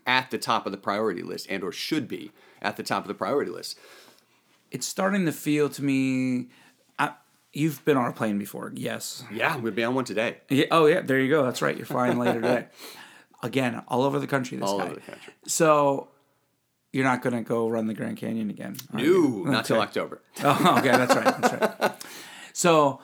[0.08, 2.32] at the top of the priority list and or should be
[2.62, 3.78] at the top of the priority list
[4.72, 6.50] It's starting to feel to me.
[6.98, 7.12] I,
[7.54, 9.24] you've been on a plane before, yes.
[9.32, 11.44] yeah gonna be on one today Yeah, oh yeah, there you go.
[11.46, 11.78] That's right.
[11.78, 12.66] You're flying later today.
[13.44, 14.58] Again, all over the country.
[14.58, 14.86] This all guy.
[14.86, 16.08] over the country So
[16.92, 18.76] you're not gonna go run the Grand Canyon again?
[18.92, 19.44] no you?
[19.46, 21.42] not till october Oh, okay, that's right.
[21.42, 21.92] That's right.
[22.54, 23.02] So,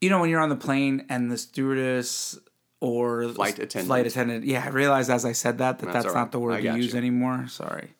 [0.00, 2.38] you know, when you're on the plane and the stewardess
[2.80, 3.86] or Flight attendant.
[3.86, 6.32] flight attendant, yeah, I realized as I said that that that's, all not right.
[6.32, 6.98] the word you use you.
[6.98, 7.46] anymore.
[7.48, 7.90] Sorry,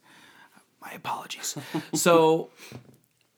[0.80, 1.56] my apologies.
[1.94, 2.50] so,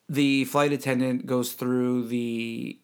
[0.08, 2.78] the flight attendant goes through the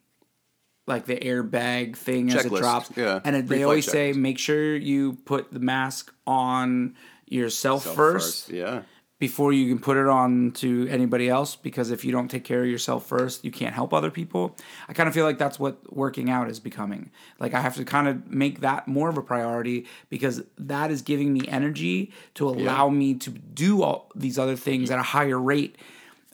[0.87, 3.21] like the airbag thing as it drops, yeah.
[3.25, 8.49] and it, they always say make sure you put the mask on yourself So first
[8.49, 8.83] yeah
[9.19, 12.63] before you can put it on to anybody else because if you don't take care
[12.63, 14.57] of yourself first you can't help other people.
[14.89, 17.11] I kind of feel like that's what working out is becoming.
[17.39, 21.03] Like i have to kind of make that more of a priority because that is
[21.03, 25.39] giving me energy to allow me to do all these other things at a higher
[25.39, 25.77] rate.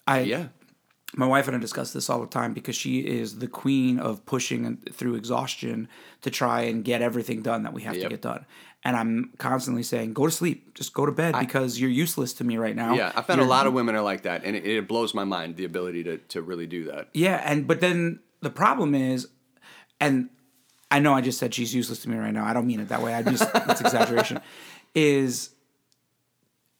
[0.06, 0.46] I yeah.
[1.16, 4.26] My wife and I discuss this all the time because she is the queen of
[4.26, 5.88] pushing through exhaustion
[6.22, 8.44] to try and get everything done that we have to get done.
[8.86, 12.44] And I'm constantly saying, go to sleep, just go to bed because you're useless to
[12.44, 12.94] me right now.
[12.94, 15.14] yeah i found a You're- lot of women are like that and it, it blows
[15.14, 18.94] my mind the ability to, to really do that Yeah, and but then the problem
[18.94, 19.28] is,
[20.00, 20.28] and
[20.90, 22.44] I know I just said she's useless to me right now.
[22.44, 23.14] I don't mean it that way.
[23.14, 24.40] I just it's exaggeration.
[24.94, 25.50] Is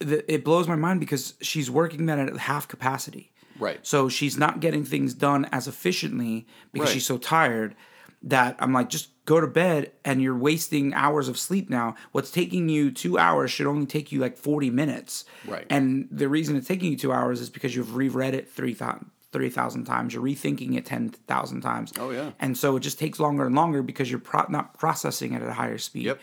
[0.01, 3.33] the, it blows my mind because she's working that at half capacity.
[3.59, 3.79] Right.
[3.87, 6.95] So she's not getting things done as efficiently because Right.
[6.95, 7.75] she's so tired.
[8.25, 11.95] That I'm like, just go to bed and you're wasting hours of sleep now.
[12.13, 15.25] What's taking you two hours should only take you like 40 minutes.
[15.47, 15.67] Right.
[15.71, 19.85] And the reason it's taking you two hours is because you've reread it 3,000 3,000
[19.85, 20.15] times.
[20.15, 21.93] You're rethinking it 10,000 times.
[21.99, 22.31] Oh, yeah.
[22.39, 25.49] And so it just takes longer and longer because you're pro- not processing it at
[25.49, 26.05] a higher speed.
[26.05, 26.21] Yep.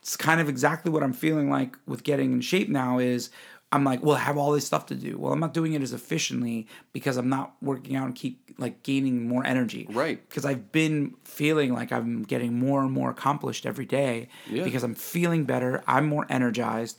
[0.00, 3.28] It's kind of exactly what I'm feeling like with getting in shape now is
[3.70, 5.18] I'm like, well, I have all this stuff to do.
[5.18, 8.82] Well, I'm not doing it as efficiently because I'm not working out and keep like
[8.82, 9.86] gaining more energy.
[9.90, 10.26] Right.
[10.26, 14.64] Because I've been feeling like I'm getting more and more accomplished every day Yeah.
[14.64, 15.82] because I'm feeling better.
[15.86, 16.98] I'm more energized.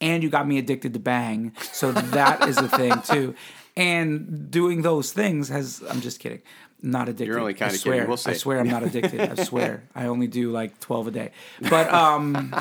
[0.00, 1.52] And you got me addicted to bang.
[1.72, 3.34] So that is a thing too.
[3.76, 6.42] And doing those things has, I'm just kidding.
[6.82, 7.26] Not addicted.
[7.28, 7.80] You're only I kinda kidding.
[7.92, 8.06] swear.
[8.08, 8.30] We'll see.
[8.32, 9.20] I swear I'm not addicted.
[9.20, 9.84] I swear.
[9.94, 11.30] I only do like 12 a day.
[11.70, 12.54] But, um,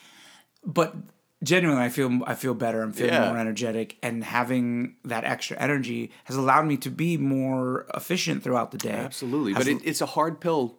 [0.64, 0.94] but
[1.42, 3.28] genuinely i feel i feel better i'm feeling Yeah.
[3.28, 8.70] more energetic and having that extra energy has allowed me to be more efficient throughout
[8.72, 10.78] the day Absolutely, but it, it's a hard pill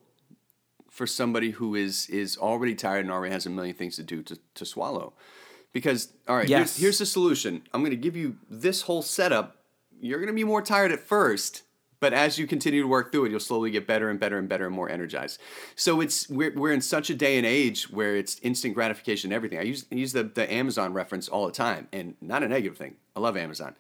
[0.90, 4.22] for somebody who is is already tired and already has a million things to do
[4.24, 5.14] to, to swallow.
[5.72, 6.60] Because all right, Yes.
[6.76, 7.62] here's, here's the solution.
[7.74, 9.64] I'm going to give you this whole setup.
[10.02, 11.62] You're going to be more tired at first,
[12.00, 14.48] but as you continue to work through it, you'll slowly get better and better and
[14.48, 15.40] better and more energized.
[15.76, 19.32] So it's we're, we're in such a day and age where it's instant gratification.
[19.32, 22.44] And everything I use I use the the Amazon reference all the time, and not
[22.44, 22.96] a negative thing.
[23.16, 23.76] I love Amazon,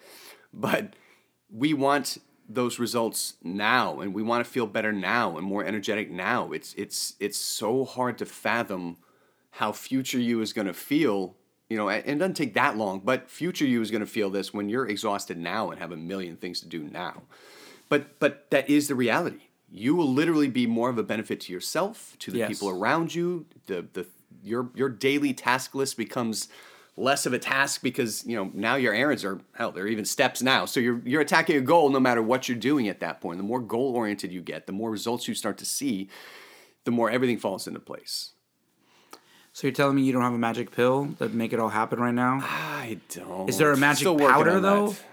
[0.53, 0.95] but
[1.51, 2.17] we want
[2.49, 6.73] those results now and we want to feel better now and more energetic now it's
[6.73, 8.97] it's it's so hard to fathom
[9.51, 11.35] how future you is going to feel
[11.69, 14.31] you know and it doesn't take that long but future you is going to feel
[14.31, 17.21] this when you're exhausted now and have a million things to do now
[17.89, 19.41] but but that is the reality.
[19.71, 22.47] You will literally be more of a benefit to yourself to the Yes.
[22.49, 23.45] people around you.
[23.67, 24.07] The the
[24.43, 26.47] your your daily task list becomes
[26.97, 30.41] less of a task because you know now your errands are hell they're even steps
[30.41, 30.65] now.
[30.65, 33.37] So you're you're attacking a goal no matter what you're doing at that point.
[33.37, 36.09] The more goal oriented you get the more results you start to see
[36.85, 38.31] the more everything falls into place.
[39.53, 41.99] So you're telling me you don't have a magic pill that make it all happen
[41.99, 42.39] right now?
[42.41, 43.49] I don't.
[43.49, 45.03] Is there a magic powder though that.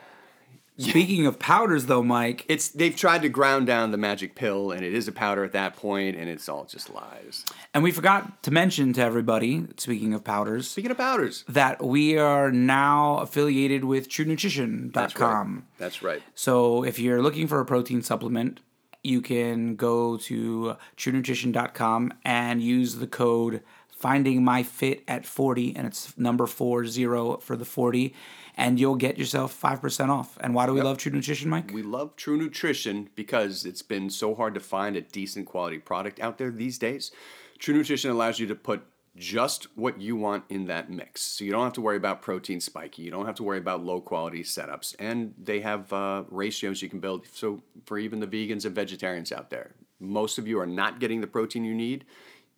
[0.79, 2.45] Speaking of powders though mike.
[2.49, 5.53] It's they've tried to ground down the magic pill and it is a powder at
[5.53, 7.45] that point and it's all just lies.
[7.75, 11.45] And we forgot to mention to everybody speaking of powders speaking of powders.
[11.49, 15.63] that we are now affiliated with truenutrition.com that's right.
[15.79, 16.23] That's right.
[16.35, 18.61] So if you're looking for a protein supplement,
[19.03, 25.87] you can go to truenutrition.com and use the code finding my fit at 40 and
[25.87, 27.05] it's number 40
[27.41, 28.15] for the 40
[28.57, 30.39] and you'll get yourself 5% off.
[30.41, 31.71] And why do we love True Nutrition, Mike?
[31.73, 36.21] We love True Nutrition because it's been so hard to find a decent quality product
[36.21, 37.11] out there these days.
[37.59, 38.83] True Nutrition allows you to put
[39.15, 41.23] just what you want in that mix.
[41.23, 43.05] So you don't have to worry about protein spiking.
[43.05, 44.95] You don't have to worry about low quality setups.
[44.99, 47.27] And they have uh, ratios you can build.
[47.33, 51.21] So for even the vegans and vegetarians out there, most of you are not getting
[51.21, 52.05] the protein you need.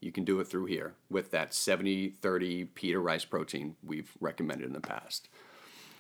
[0.01, 4.13] You can do it through here with that 70 30 pea to rice protein we've
[4.21, 5.29] recommended in the past.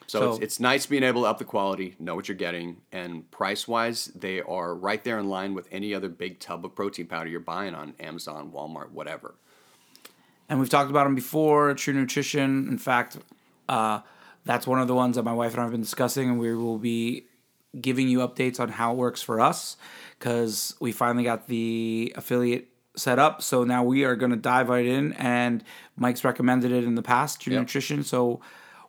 [0.09, 2.79] So, So- it's, it's nice being able to up the quality, know what you're getting,
[2.90, 6.75] and price wise, they are right there in line with any other big tub of
[6.75, 9.35] protein powder you're buying on Amazon, Walmart, whatever.
[10.49, 12.68] And we've talked about them before, True Nutrition.
[12.68, 13.18] In fact,
[13.68, 14.01] uh,
[14.47, 16.55] that's one of the ones that my wife and I have been discussing, and we
[16.55, 17.27] will be
[17.79, 19.77] giving you updates on how it works for us
[20.18, 23.42] because we finally got the affiliate set up.
[23.42, 25.62] So now we are going to dive right in, and
[25.97, 27.61] Mike's recommended it in the past, True Yep.
[27.61, 28.03] Nutrition.
[28.03, 28.40] So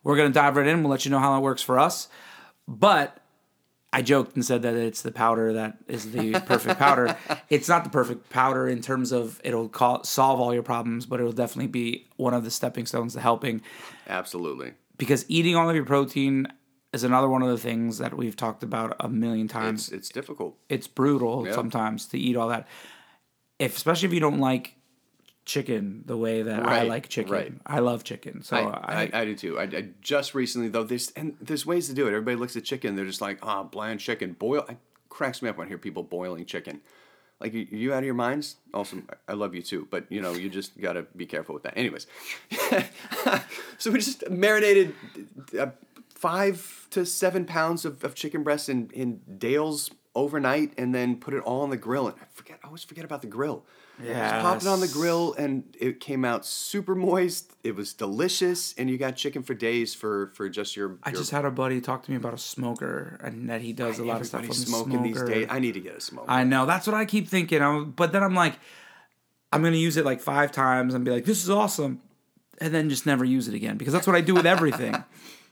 [0.04, 0.82] we're going to dive right in.
[0.84, 2.08] We'll let you know how it works for us.
[2.68, 3.18] But
[3.92, 7.18] I joked and said that it's the powder that is the perfect powder.
[7.50, 11.20] It's not the perfect powder in terms of it'll call, solve all your problems, but
[11.20, 13.62] it'll definitely be one of the stepping stones to helping.
[14.08, 14.74] Absolutely.
[14.98, 16.48] Because eating all of your protein
[16.94, 19.88] is another one of the things that we've talked about a million times.
[19.88, 20.58] It's, it's difficult.
[20.70, 21.54] It's brutal Yeah.
[21.54, 22.68] sometimes to eat all that,
[23.58, 24.76] if especially if you don't like
[25.50, 27.34] chicken the way that I like chicken.
[27.34, 27.54] right.
[27.66, 29.60] I love chicken, so I, I, I, I do too.
[29.60, 32.10] I, I just recently though there's and there's ways to do it.
[32.10, 34.34] Everybody looks at chicken, they're just like, ah, bland chicken.
[34.34, 34.78] Boil it
[35.10, 36.82] cracks me up when I hear people boiling chicken.
[37.40, 38.58] Like you, you out of your minds?
[38.76, 41.76] Also, I love you too, but you know you just gotta be careful with that.
[41.76, 42.06] Anyways,
[43.80, 44.94] so we just marinated
[45.58, 45.68] uh,
[46.10, 51.34] five to seven pounds of, of chicken breast in in Dale's overnight, and then put
[51.34, 52.08] it all on the grill.
[52.08, 53.66] And I forget, I always forget about the grill.
[54.06, 57.54] Just popped it on the grill and it came out super moist.
[57.64, 60.98] It was delicious, and you got chicken for days for for just your.
[61.04, 64.00] I just had a buddy talk to me about a smoker and that he does
[64.00, 65.04] a lot of stuff on everybody's the smoker.
[65.04, 65.48] these days.
[65.50, 66.30] I need to get a smoker.
[66.32, 67.62] I know that's what I keep thinking.
[67.62, 68.56] I'm, but then I'm like,
[69.52, 72.02] I'm gonna use it like five times and be like, this is awesome,
[72.60, 74.96] and then just never use it again because that's what I do with everything.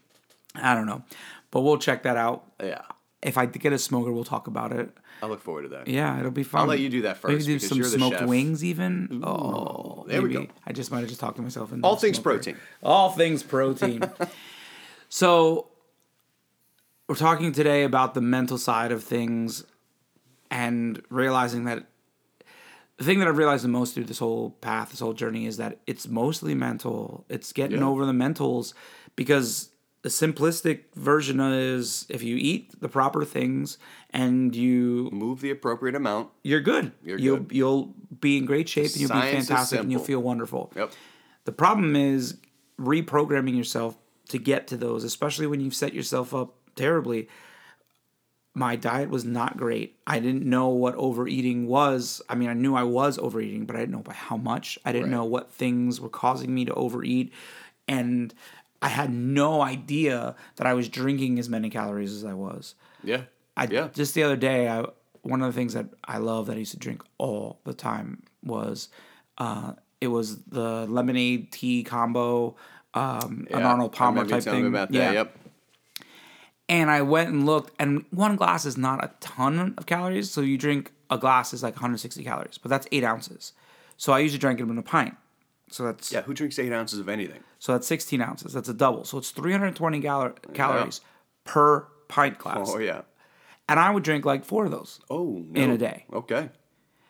[0.55, 1.03] I don't know,
[1.51, 2.45] but we'll check that out.
[2.63, 2.81] yeah,
[3.27, 4.89] if I get a smoker, we'll talk about it.
[5.21, 5.87] I look forward to that.
[5.87, 6.61] Yeah, it'll be fun.
[6.61, 7.31] I'll let you do that first.
[7.47, 8.27] Maybe do some smoked chef.
[8.27, 9.21] wings, even.
[9.23, 10.45] oh, there we maybe.
[10.47, 10.53] go.
[10.65, 11.71] I just might have just talked to myself.
[11.73, 12.37] into All things smoker.
[12.37, 12.57] protein.
[12.81, 14.01] All things protein.
[15.09, 15.67] so,
[17.07, 19.63] we're talking today about the mental side of things,
[20.49, 21.85] and realizing that
[22.97, 25.57] the thing that I've realized the most through this whole path, this whole journey, is
[25.57, 27.25] that it's mostly mental.
[27.29, 27.85] It's getting Yeah.
[27.87, 28.73] over the mentals
[29.15, 29.69] because
[30.03, 33.77] the simplistic version is if you eat the proper things
[34.11, 36.29] and you Move the appropriate amount.
[36.43, 36.91] you're good.
[37.03, 37.55] You're you'll good.
[37.55, 40.71] you'll be in great shape and you'll be fantastic and you'll feel wonderful.
[40.75, 40.91] Yep.
[41.45, 42.37] The problem is
[42.79, 43.97] reprogramming yourself
[44.29, 47.27] to get to those, especially when you've set yourself up terribly.
[48.53, 49.99] My diet was not great.
[50.07, 52.21] I didn't know what overeating was.
[52.27, 54.79] I mean, I knew I was overeating, but I didn't know by how much.
[54.83, 55.17] I didn't Right.
[55.17, 57.31] know what things were causing me to overeat.
[57.87, 58.33] And
[58.81, 62.75] I had no idea that I was drinking as many calories as I was.
[63.03, 63.23] Yeah.
[63.55, 63.89] I yeah.
[63.93, 64.85] just the other day, I
[65.23, 68.23] one of the things that I love that I used to drink all the time
[68.43, 68.89] was
[69.37, 72.55] uh, it was the lemonade tea combo,
[72.93, 74.61] um, an Arnold Palmer remember you type thing.
[74.63, 74.97] me about that.
[74.97, 75.11] yeah.
[75.11, 75.37] Yep.
[76.69, 80.29] And I went and looked, and one glass is not a ton of calories.
[80.29, 83.53] So you drink a glass is like 160 calories, but that's eight ounces.
[83.95, 85.15] So I usually drank it in a pint.
[85.69, 86.21] So that's Yeah.
[86.23, 87.39] Who drinks eight ounces of anything?
[87.59, 88.53] So that's 16 ounces.
[88.53, 89.03] That's a double.
[89.03, 91.01] So it's 320 gal- calories
[91.43, 92.71] per pint glass.
[92.73, 93.01] Oh yeah.
[93.69, 94.99] And I would drink like four of those.
[95.09, 95.43] Oh.
[95.49, 95.61] No.
[95.61, 96.05] In a day.
[96.13, 96.49] Okay.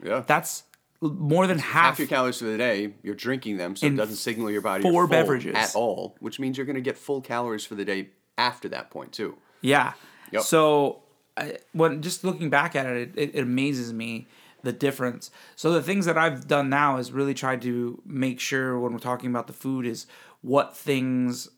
[0.03, 0.23] Yeah.
[0.25, 0.63] That's
[1.01, 1.99] more than half half.
[1.99, 4.91] your calories for the day, you're drinking them, so it doesn't signal your body four
[4.91, 5.55] you're full beverages.
[5.55, 8.89] at all, which means you're going to get full calories for the day after that
[8.89, 9.37] point too.
[9.61, 9.93] yeah.
[10.31, 10.41] Yep.
[10.41, 11.03] So
[11.37, 14.27] I, when just looking back at it, it, it amazes me
[14.63, 15.31] the difference.
[15.55, 18.99] So the things that I've done now is really tried to make sure when we're
[18.99, 20.05] talking about the food is
[20.47, 21.49] what things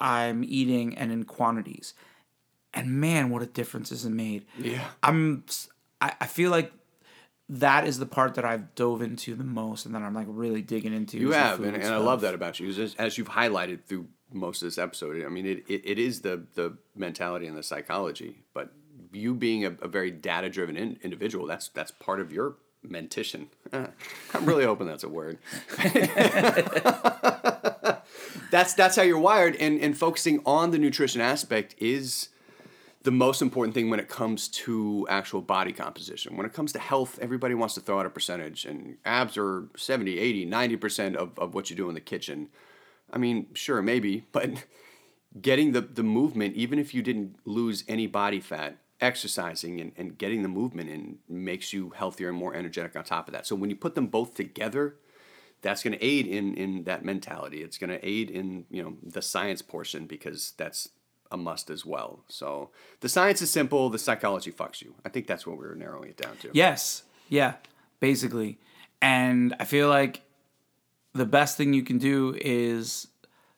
[0.00, 1.94] I'm eating and in quantities.
[2.74, 4.44] And man, what a difference is it made.
[4.58, 4.84] Yeah.
[5.02, 5.44] I'm
[6.00, 6.72] I, I feel like
[7.48, 10.62] that is the part that I've dove into the most and that I'm like really
[10.62, 11.16] digging into.
[11.16, 12.68] You have, and, and I love that about you.
[12.68, 16.20] As, as you've highlighted through most of this episode, I mean, it, it, it is
[16.20, 18.72] the the mentality and the psychology, but
[19.12, 23.48] you being a, a very data driven in, individual, that's that's part of your mentition.
[23.72, 23.88] I'm
[24.44, 25.38] really hoping that's a word.
[28.50, 32.28] that's that's how you're wired, and and focusing on the nutrition aspect is
[33.02, 36.36] the most important thing when it comes to actual body composition.
[36.36, 39.68] When it comes to health, everybody wants to throw out a percentage, and abs are
[39.76, 42.48] 70, 80, 90% of, of what you do in the kitchen.
[43.10, 44.66] I mean, sure, maybe, but
[45.40, 50.18] getting the, the movement, even if you didn't lose any body fat, exercising and, and
[50.18, 53.46] getting the movement in makes you healthier and more energetic on top of that.
[53.46, 54.96] So when you put them both together,
[55.62, 57.62] that's going to aid in in that mentality.
[57.62, 60.90] It's going to aid in you know the science portion because that's
[61.30, 62.24] a must as well.
[62.28, 63.90] So the science is simple.
[63.90, 64.94] The psychology fucks you.
[65.04, 66.50] I think that's what we were narrowing it down to.
[66.52, 67.02] Yes.
[67.28, 67.54] Yeah.
[68.00, 68.58] Basically.
[69.02, 70.22] And I feel like
[71.12, 73.08] the best thing you can do is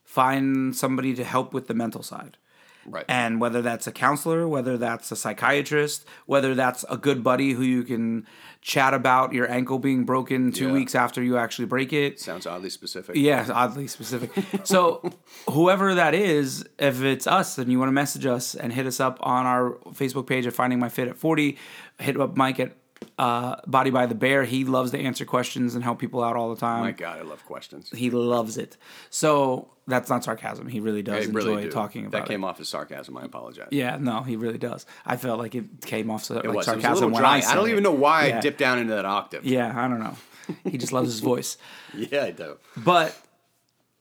[0.03, 2.37] find somebody to help with the mental side.
[2.85, 3.05] Right.
[3.07, 7.61] And whether that's a counselor, whether that's a psychiatrist, whether that's a good buddy who
[7.63, 8.25] you can
[8.61, 10.73] chat about your ankle being broken two Yeah.
[10.73, 12.19] weeks after you actually break it.
[12.19, 13.15] Sounds oddly specific.
[13.15, 14.31] Yeah, oddly specific.
[14.65, 15.01] So,
[15.49, 18.99] whoever that is, if it's us, then you want to message us and hit us
[18.99, 21.57] up on our Facebook page at Finding My Fit at 40.
[21.99, 22.75] Hit up Mike at
[23.17, 24.43] uh, Body by the Bear.
[24.43, 26.81] He loves to answer questions and help people out all the time.
[26.81, 27.89] My God, I love questions.
[27.89, 28.77] He loves it.
[29.09, 30.67] So, that's not sarcasm.
[30.67, 31.71] He really does I enjoy really do.
[31.71, 32.47] talking about that came it.
[32.47, 33.17] off as sarcasm.
[33.17, 33.67] I apologize.
[33.71, 34.85] Yeah, no, he really does.
[35.05, 36.67] I felt like it came off so, like it was.
[36.67, 37.39] It was a sarcasm when dry.
[37.39, 37.71] I I, don't it.
[37.71, 38.37] even know why Yeah.
[38.37, 39.43] I dipped down into that octave.
[39.45, 40.15] Yeah, I don't know.
[40.63, 41.57] He just loves his voice.
[41.95, 42.57] Yeah, I do.
[42.77, 43.17] But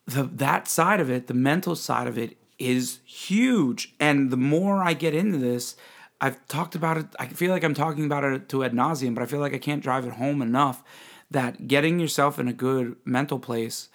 [0.07, 3.95] the that side of it, the mental side of it is huge.
[3.99, 5.77] And the more I get into this,
[6.21, 7.07] I've talked about it.
[7.19, 9.59] I feel like I'm talking about it to ad nauseum, but I feel like I
[9.59, 10.83] can't drive it home enough
[11.31, 13.89] that getting yourself in a good mental place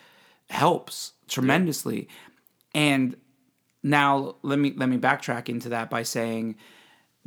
[0.50, 2.08] helps tremendously.
[2.74, 3.16] And
[3.84, 6.56] now let me let me backtrack into that by saying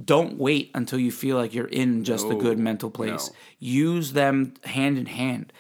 [0.03, 3.31] don't wait until you feel like you're in just a good mental place.
[3.31, 3.37] no.
[3.59, 5.53] Use them hand in hand.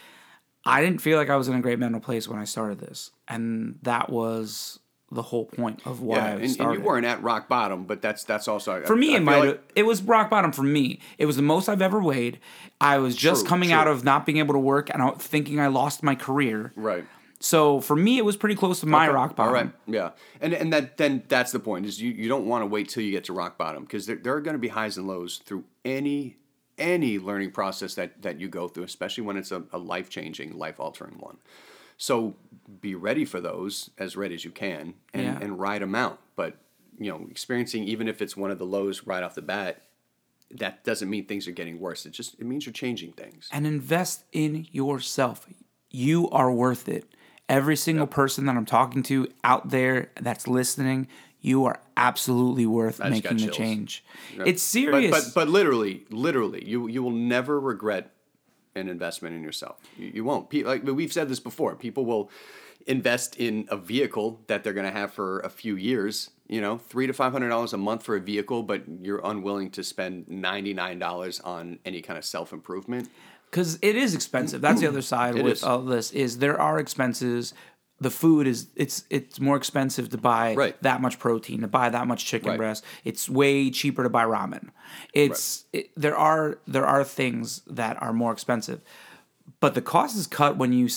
[0.64, 3.11] I didn't feel like I was in a great mental place when I started this,
[3.26, 4.78] and that was
[5.11, 8.02] the whole point of why Yeah, I and, and you weren't at rock bottom, but
[8.02, 11.00] that's that's also for me, I it might like- it was rock bottom for me.
[11.16, 12.38] It was the most I've ever weighed.
[12.80, 13.78] I was just True, coming true.
[13.78, 16.72] out of not being able to work and thinking I lost my career.
[16.76, 17.04] right.
[17.40, 19.54] So for me, it was pretty close to my Okay, rock bottom.
[19.54, 22.62] All right, yeah, and and that then that's the point is you, you don't want
[22.62, 24.66] to wait till you get to rock bottom because there, there are going to be
[24.68, 26.36] highs and lows through any
[26.78, 30.59] any learning process that that you go through, especially when it's a, a life changing,
[30.59, 31.36] life altering one.
[31.99, 32.36] So
[32.80, 35.38] be ready for those as ready as you can and, Yeah.
[35.40, 36.20] and ride them out.
[36.36, 36.57] But
[36.99, 39.82] you know experiencing even if it's one of the lows right off the bat
[40.51, 42.07] that doesn't mean things are getting worse.
[42.07, 43.49] It just it means you're changing things.
[43.53, 45.46] And invest in yourself.
[45.90, 47.05] You are worth it.
[47.49, 51.09] Every single person that i'm talking to out there that's listening
[51.40, 54.05] you are absolutely worth I just got making the change.
[54.36, 54.46] Yep.
[54.49, 58.11] it's serious But, but but literally, literally, you you will never regret
[58.79, 59.76] an investment in yourself.
[59.97, 60.49] You, you won't.
[60.51, 62.31] Pe- Like we've said this before, people will
[62.87, 66.31] invest in a vehicle that they're going to have for a few years.
[66.49, 69.70] You know, three to five hundred dollars a month for a vehicle, but you're unwilling
[69.72, 73.11] to spend ninety nine dollars on any kind of self improvement.
[73.51, 74.61] because it is expensive.
[74.62, 75.62] That's the other side It with is.
[75.64, 77.53] all this is there are expenses.
[78.01, 80.80] The food is it's it's more expensive to buy Right.
[80.82, 82.57] that much protein, to buy that much chicken Right.
[82.57, 82.84] breast.
[83.05, 84.68] It's way cheaper to buy ramen.
[85.12, 88.80] It's it, there are there are things that are more expensive,
[89.59, 90.88] but the cost is cut when you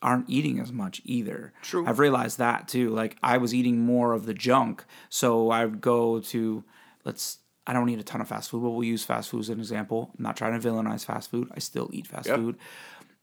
[0.00, 1.52] aren't eating as much either.
[1.62, 1.86] True.
[1.86, 2.88] I've realized that too.
[2.90, 6.64] Like I was eating more of the junk, so I would go to
[7.04, 7.38] let's.
[7.66, 9.58] I don't eat a ton of fast food, but we'll use fast food as an
[9.58, 10.10] example.
[10.18, 11.48] I'm not trying to villainize fast food.
[11.54, 12.36] I still eat fast Yeah.
[12.36, 12.56] food,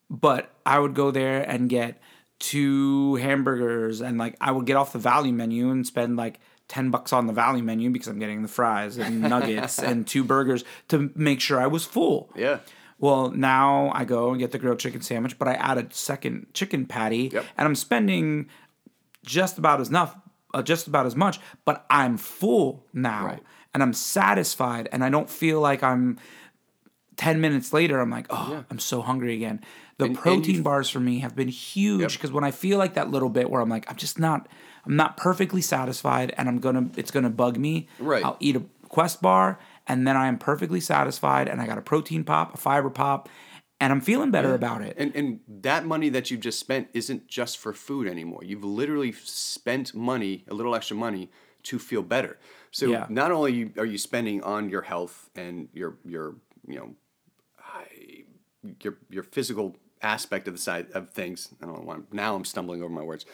[0.10, 2.02] but I would go there and get
[2.42, 6.40] two hamburgers, and like I would get off the value menu and spend like.
[6.68, 10.24] 10 bucks on the value menu because I'm getting the fries and nuggets and two
[10.24, 12.30] burgers to make sure I was full.
[12.34, 12.60] Yeah.
[12.98, 16.48] Well, now I go and get the grilled chicken sandwich, but I add a second
[16.54, 17.44] chicken patty, Yep.
[17.58, 18.48] and I'm spending
[19.26, 20.16] just about as enough,
[20.54, 23.44] uh, just about as much, but I'm full now, Right.
[23.74, 26.20] and I'm satisfied, and I don't feel like I'm.
[27.18, 29.60] Ten minutes later, I'm like, oh, I'm so hungry again.
[29.98, 32.12] The And- and protein you- bars for me have been huge Yep.
[32.14, 34.48] because when I feel like that little bit where I'm like, I'm just not,
[34.86, 37.88] I'm not perfectly satisfied, and I'm gonna, it's gonna bug me.
[38.00, 38.24] Right.
[38.26, 41.82] I'll eat a Quest bar, and then I am perfectly satisfied, and I got a
[41.82, 43.30] protein pop, a fiber pop,
[43.80, 44.56] and I'm feeling better mm.
[44.56, 44.96] about it.
[44.98, 48.42] And and that money that you've just spent isn't just for food anymore.
[48.44, 51.30] You've literally spent money, a little extra money,
[51.64, 52.38] to feel better.
[52.72, 53.06] So Yeah.
[53.10, 56.36] not only are you spending on your health and your your
[56.68, 56.96] you know
[58.82, 61.50] your your physical aspect of the side of things.
[61.62, 63.26] I don't know why now I'm stumbling over my words,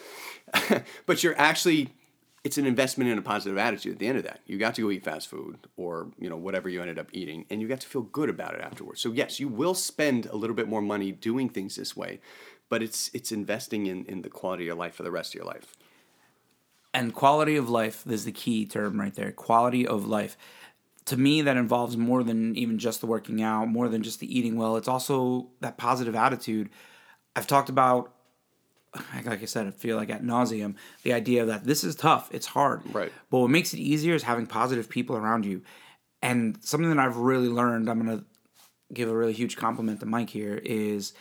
[1.06, 1.94] but you're actually
[2.44, 4.40] it's an investment in a positive attitude at the end of that.
[4.46, 7.46] You got to go eat fast food or, you know, whatever you ended up eating
[7.50, 9.02] and you got to feel good about it afterwards.
[9.02, 12.22] So yes, you will spend a little bit more money doing things this way,
[12.70, 15.36] but it's it's investing in in the quality of your life for the rest of
[15.36, 15.76] your life.
[16.94, 20.38] and quality of life is the key term right there quality of life
[21.08, 24.38] to me that involves more than even just the working out more than just the
[24.38, 24.78] eating well.
[24.78, 26.70] It's also that positive attitude.
[27.36, 28.14] I've talked about
[29.14, 32.48] like i said i feel like at nauseum the idea that this is tough it's
[32.48, 32.82] hard.
[32.94, 33.12] Right.
[33.30, 35.62] but what makes it easier is having positive people around you.
[36.22, 38.26] And something that i've really learned i'm going to
[38.94, 41.14] give a really huge compliment to mike here is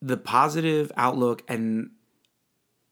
[0.00, 1.90] the positive outlook and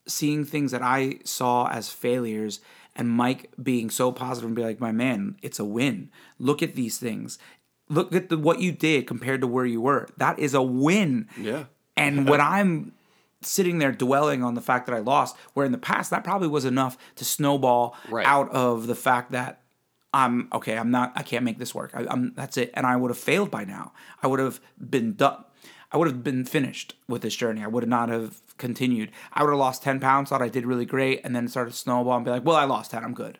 [0.06, 2.60] seeing things that I saw as failures
[2.96, 6.10] and Mike being so positive and be like, my man, it's a win.
[6.38, 7.38] Look at these things.
[7.88, 10.08] Look at the, what you did compared to where you were.
[10.16, 11.28] That is a win.
[11.38, 11.64] Yeah.
[11.96, 12.92] And when I'm
[13.42, 16.48] sitting there dwelling on the fact that I lost, where in the past that probably
[16.48, 18.26] was enough to snowball Right.
[18.26, 19.60] out of the fact that
[20.12, 20.76] I'm okay.
[20.76, 21.12] I'm not.
[21.14, 21.92] I can't make this work.
[21.94, 22.34] I, I'm.
[22.34, 22.72] That's it.
[22.74, 23.92] And I would have failed by now.
[24.20, 25.44] I would have been done.
[25.92, 27.62] I would have been finished with this journey.
[27.62, 29.10] I would not have continued.
[29.32, 30.28] I would have lost ten pounds.
[30.28, 32.92] Thought I did really great, and then started snowball and be like, "Well, I lost
[32.92, 33.02] ten.
[33.02, 33.38] I'm good,"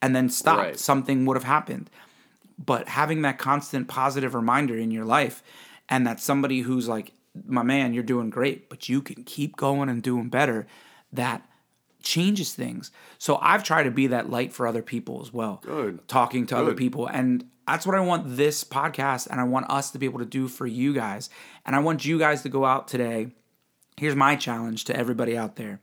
[0.00, 0.58] and then stop.
[0.58, 0.78] Right.
[0.78, 1.90] Something would have happened.
[2.58, 5.42] But having that constant positive reminder in your life,
[5.88, 7.12] and that somebody who's like,
[7.46, 10.66] "My man, you're doing great, but you can keep going and doing better,"
[11.12, 11.42] that
[12.02, 12.90] changes things.
[13.18, 15.60] So I've tried to be that light for other people as well.
[15.64, 16.06] Good.
[16.08, 17.06] Talking to other people.
[17.06, 20.24] And that's what I want this podcast and I want us to be able to
[20.24, 21.30] do for you guys.
[21.64, 23.32] And I want you guys to go out today.
[24.00, 25.78] Here's my challenge to everybody out there.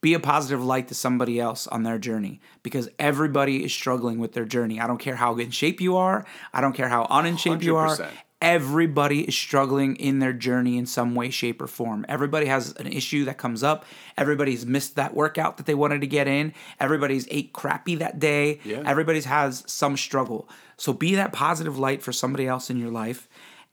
[0.00, 4.32] Be a positive light to somebody else on their journey because everybody is struggling with
[4.32, 4.80] their journey.
[4.80, 6.26] I don't care how in shape you are.
[6.52, 7.96] I don't care how unin shape you are.
[8.42, 12.04] Everybody is struggling in their journey in some way, shape, or form.
[12.08, 13.84] Everybody has an issue that comes up.
[14.16, 16.54] Everybody's missed that workout that they wanted to get in.
[16.80, 18.58] Everybody's ate crappy that day.
[18.64, 18.82] Yeah.
[18.84, 20.48] Everybody's has some struggle.
[20.76, 23.28] So be that positive light for somebody else in your life.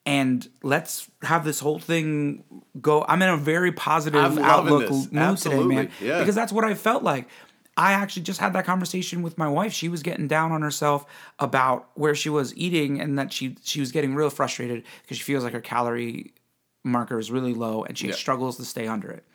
[0.06, 2.44] And let's have this whole thing
[2.80, 3.04] go.
[3.08, 5.92] I'm in a very positive I'm outlook mood today, man.
[6.00, 6.20] Yeah.
[6.20, 7.28] Because that's what I felt like.
[7.78, 9.74] I actually just had that conversation with my wife.
[9.74, 11.06] She was getting down on herself
[11.40, 15.24] about where she was eating and that she she was getting real frustrated because she
[15.24, 16.34] feels like her calorie
[16.84, 18.14] marker is really low and she Yeah.
[18.14, 19.26] struggles to stay under it.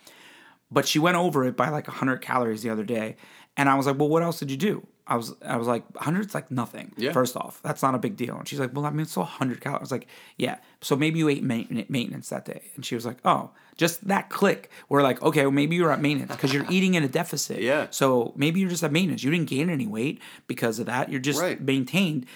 [0.72, 3.16] but she went over it by like 100 calories the other day
[3.56, 4.86] and i was like well what else did you do?
[5.06, 7.10] I was i was like 100's like nothing Yeah.
[7.12, 7.60] first off.
[7.64, 8.36] That's not a big deal.
[8.38, 10.58] And she's like well i mean it's still 100 calories i was like yeah.
[10.82, 12.62] So maybe you ate ma- maintenance that day.
[12.76, 13.50] And she was like oh.
[13.76, 17.02] Just that click we're like okay well maybe you're at maintenance because you're eating in
[17.02, 17.60] a deficit.
[17.60, 17.86] Yeah.
[17.90, 19.24] so maybe you're just at maintenance.
[19.24, 21.10] You didn't gain any weight because of that.
[21.10, 21.60] You're just Right.
[21.60, 22.26] maintained.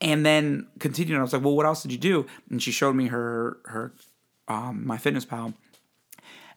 [0.00, 1.16] And then continued.
[1.18, 3.94] I was like, "Well, what else did you do?" And she showed me her her
[4.48, 5.54] um, MyFitnessPal,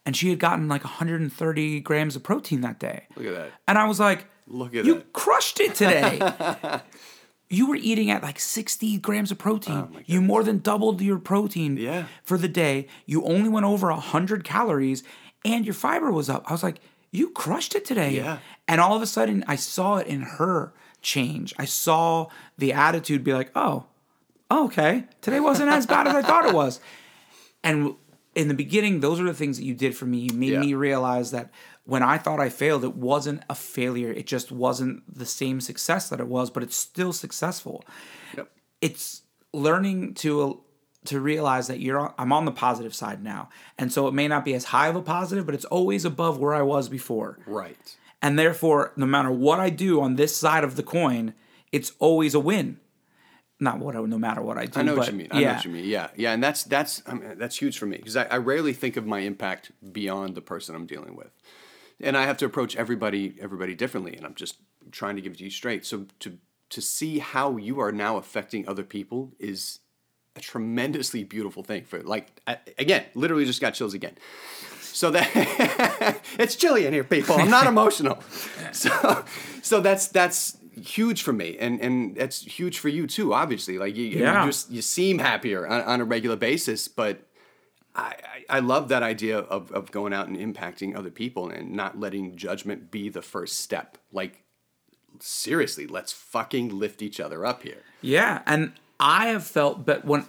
[0.06, 3.06] and she had gotten like 130 grams of protein that day.
[3.16, 3.52] Look at that.
[3.68, 5.14] And I was like, Look at you that.
[5.14, 6.20] crushed it today.
[7.50, 9.88] you were eating at like 60 grams of protein.
[9.96, 12.06] Oh you more than doubled your protein Oh Yeah.
[12.24, 12.88] for the day.
[13.06, 15.04] You only went over 100 calories
[15.44, 16.44] and your fiber was up.
[16.48, 16.80] I was like,
[17.12, 18.12] you crushed it today.
[18.12, 18.40] Yeah.
[18.68, 21.54] And all of a sudden, I saw it in her change.
[21.58, 22.28] I saw
[22.58, 23.86] the attitude be like, oh,
[24.52, 26.80] okay, today wasn't as bad as I thought it was.
[27.64, 27.96] And
[28.36, 30.18] in the beginning, those are the things that you did for me.
[30.20, 30.60] You made Yeah.
[30.60, 31.52] me realize that
[31.86, 34.12] when I thought I failed, it wasn't a failure.
[34.12, 37.84] It just wasn't the same success that it was, but it's still successful.
[38.36, 38.52] Yep.
[38.82, 39.22] It's
[39.54, 40.54] learning to uh,
[41.06, 43.50] to realize that you're on, I'm on the positive side now.
[43.78, 46.40] And so it may not be as high of a positive, but it's always above
[46.40, 47.38] where I was before.
[47.46, 47.78] Right.
[48.24, 51.36] And therefore, no matter what I do on this side of the coin,
[51.72, 52.80] it's always a win.
[53.60, 54.80] Not what I, no matter what I do.
[54.80, 55.30] I know what you mean.
[55.32, 55.48] I yeah.
[55.48, 55.86] know what you mean.
[55.86, 58.74] Yeah, yeah, and that's that's I mean, that's huge for me because I, I rarely
[58.74, 61.32] think of my impact beyond the person I'm dealing with,
[62.02, 64.16] and I have to approach everybody everybody differently.
[64.18, 64.58] And I'm just
[64.92, 65.86] trying to give it to you straight.
[65.86, 66.38] So to
[66.70, 69.80] to see how you are now affecting other people is
[70.36, 71.86] a tremendously beautiful thing.
[71.86, 74.18] For like I, again, literally just got chills again.
[74.82, 77.36] So that it's chilly in here, people.
[77.36, 78.22] I'm not emotional.
[78.72, 79.24] So
[79.62, 83.34] so that's that's huge for me, and and that's huge for you too.
[83.34, 84.44] Obviously, like you, Yeah.
[84.44, 87.22] you just you seem happier on, on a regular basis, but.
[87.98, 88.14] I,
[88.50, 91.98] I I love that idea of, of going out and impacting other people and not
[91.98, 93.98] letting judgment be the first step.
[94.12, 94.44] Like,
[95.20, 97.82] seriously, let's fucking lift each other up here.
[98.02, 100.26] Yeah, and I have felt, but when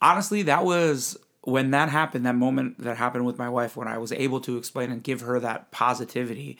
[0.00, 2.24] honestly, that was when that happened.
[2.24, 5.22] That moment that happened with my wife, when I was able to explain and give
[5.22, 6.56] her that positivity,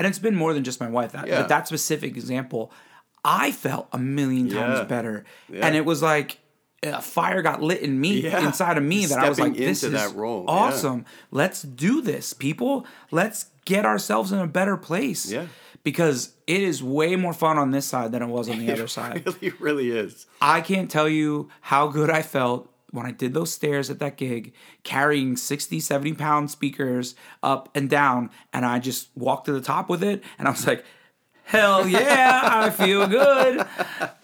[0.00, 1.12] and it's been more than just my wife.
[1.12, 1.40] That Yeah.
[1.42, 2.72] but that specific example,
[3.22, 4.84] I felt a million times Yeah.
[4.84, 5.66] better, Yeah.
[5.66, 6.38] and it was like
[6.82, 9.92] a fire got lit in me inside of me that I was like, "This is
[9.92, 11.04] that role, awesome.
[11.30, 12.86] Let's do this, people.
[13.10, 15.46] Let's get ourselves in a better place." Yeah.
[15.84, 18.86] Because it is way more fun on this side than it was on the other
[18.88, 19.18] side.
[19.26, 20.26] It really, really is.
[20.40, 24.16] I can't tell you how good I felt when I did those stairs at that
[24.16, 28.30] gig, carrying 60, 70 pound speakers up and down.
[28.52, 30.22] And I just walked to the top with it.
[30.38, 30.84] And I was like,
[31.44, 33.66] hell yeah, I feel good.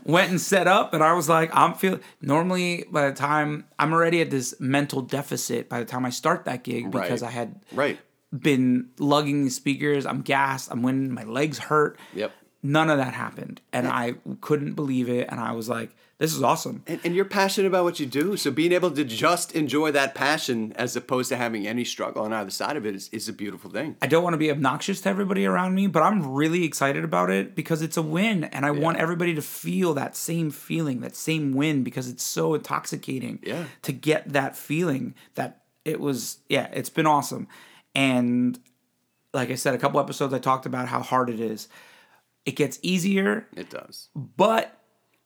[0.04, 0.94] Went and set up.
[0.94, 2.00] And I was like, I'm feeling.
[2.20, 6.44] Normally, by the time I'm already at this mental deficit by the time I start
[6.44, 7.28] that gig because Right.
[7.28, 7.98] I had Right.
[8.36, 10.06] been lugging the speakers.
[10.06, 10.70] I'm gassed.
[10.70, 11.12] I'm winning.
[11.12, 11.98] My legs hurt.
[12.14, 12.32] Yep.
[12.62, 13.60] None of that happened.
[13.72, 15.28] And I couldn't believe it.
[15.30, 16.82] And I was like, this is awesome.
[16.86, 18.36] And, and you're passionate about what you do.
[18.38, 22.32] So being able to just enjoy that passion as opposed to having any struggle on
[22.32, 23.96] either side of it is, is a beautiful thing.
[24.00, 27.28] I don't want to be obnoxious to everybody around me, but I'm really excited about
[27.30, 28.44] it because it's a win.
[28.44, 32.54] And I want everybody to feel that same feeling, that same win, because it's so
[32.54, 33.64] intoxicating Yeah.
[33.82, 37.46] to get that feeling that it was, yeah, it's been awesome.
[37.94, 38.58] And
[39.34, 41.68] like I said, a couple episodes I talked about how hard it is.
[42.46, 44.08] It gets easier, It does.
[44.14, 44.72] but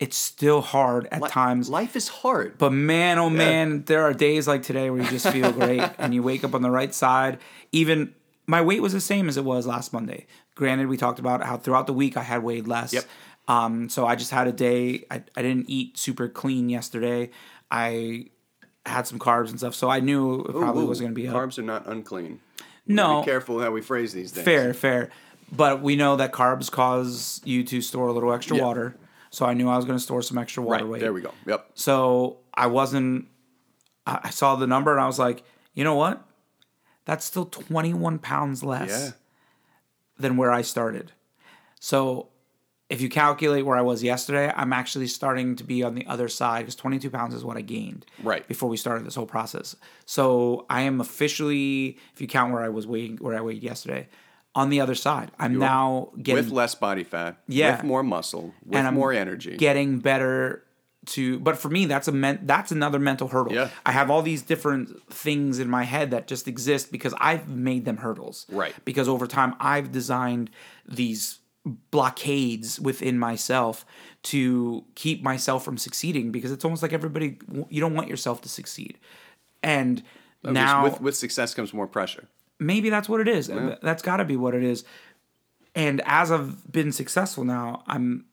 [0.00, 1.68] it's still hard at times.
[1.68, 2.56] Life is hard.
[2.58, 6.12] But man, oh man, there are days like today where you just feel great and
[6.14, 7.38] you wake up on the right side.
[7.70, 8.14] Even
[8.46, 10.26] my weight was the same as it was last Monday.
[10.54, 12.92] Granted, we talked about how throughout the week I had weighed less.
[12.94, 13.04] Yep.
[13.46, 15.04] Um, so I just had a day.
[15.10, 17.30] I, I didn't eat super clean yesterday.
[17.70, 18.26] I
[18.86, 21.28] had some carbs and stuff, so I knew it probably Ooh, was going to be
[21.28, 21.34] up.
[21.36, 22.40] Carbs are not unclean.
[22.86, 24.44] No, Be careful how we phrase these things.
[24.44, 25.10] fair, fair.
[25.52, 28.64] But we know that carbs cause you to store a little extra Yeah.
[28.64, 28.96] water.
[29.30, 30.90] So I knew I was going to store some extra water Right.
[30.92, 31.00] weight.
[31.00, 31.32] There we go.
[31.46, 31.70] Yep.
[31.74, 33.26] So I wasn't.
[34.06, 36.22] I saw the number and I was like, you know what?
[37.04, 39.10] That's still 21 pounds less Yeah.
[40.18, 41.12] than where I started.
[41.78, 42.28] So
[42.88, 46.26] if you calculate where I was yesterday, I'm actually starting to be on the other
[46.28, 48.46] side because 22 pounds is what I gained Right.
[48.48, 49.76] before we started this whole process.
[50.06, 54.08] So I am officially, if you count where I was weighing, where I weighed yesterday,
[54.54, 55.30] on the other side.
[55.38, 57.36] I'm now getting With less body fat.
[57.46, 57.76] Yeah.
[57.76, 58.52] With more muscle.
[58.64, 59.56] With and I'm more energy.
[59.56, 60.64] getting better
[61.06, 63.70] to but for me that's a men, that's another mental hurdle Yeah.
[63.86, 67.86] i have all these different things in my head that just exist because i've made
[67.86, 68.74] them hurdles Right.
[68.84, 70.50] because over time i've designed
[70.86, 71.38] these
[71.90, 73.84] blockades within myself
[74.24, 77.38] to keep myself from succeeding because it's almost like everybody
[77.70, 78.98] you don't want yourself to succeed
[79.62, 80.02] and
[80.42, 82.28] now with, with success comes more pressure.
[82.60, 83.48] Maybe that's what it is.
[83.82, 84.84] That's got to be what it is.
[85.74, 88.26] And as I've been successful now, I'm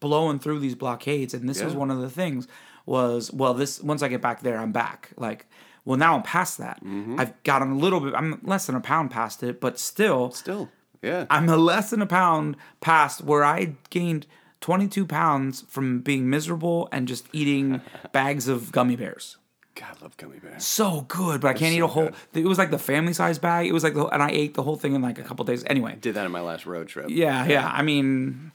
[0.00, 2.48] blowing through these blockades, and this was one of the things.
[2.86, 5.10] Was well, this once I get back there, I'm back.
[5.16, 5.46] Like,
[5.84, 6.82] well, now I'm past that.
[6.84, 7.18] Mm-hmm.
[7.18, 8.14] I've gotten a little bit.
[8.14, 10.68] I'm less than a pound past it, but still, Still,
[11.02, 11.26] yeah.
[11.28, 14.28] I'm a less than a pound past where I gained
[14.60, 17.80] 22 pounds from being miserable and just eating
[18.12, 19.36] bags of gummy bears.
[19.78, 20.64] God, I love gummy bears.
[20.64, 22.10] So good, but I can't eat a so whole.
[22.34, 23.66] It was like the family size bag.
[23.66, 25.62] It was like, the, and I ate the whole thing in like a couple days.
[25.66, 27.06] Anyway, Did that on my last road trip.
[27.10, 27.70] yeah, yeah.
[27.72, 28.52] I mean,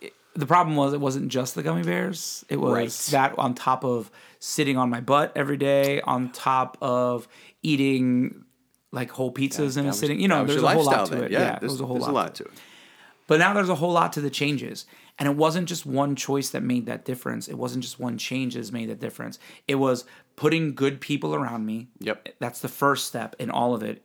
[0.00, 2.44] it- the problem was it wasn't just the gummy bears.
[2.48, 2.90] It was Right.
[3.12, 7.28] that on top of sitting on my butt every day, on top of
[7.62, 8.44] eating
[8.92, 10.20] like whole pizzas That and was- sitting.
[10.20, 11.24] You know, that was there's your a whole lot lifestyle to then.
[11.24, 11.30] it.
[11.32, 12.50] Yeah, there's, was a whole there's a lot to it.
[13.26, 14.86] But now there's a whole lot to the changes.
[15.18, 17.48] And it wasn't just one choice that made that difference.
[17.48, 19.38] It wasn't just one change that's made that difference.
[19.66, 20.04] It was
[20.36, 21.88] putting good people around me.
[22.00, 22.28] Yep.
[22.38, 24.02] That's the first step in all of it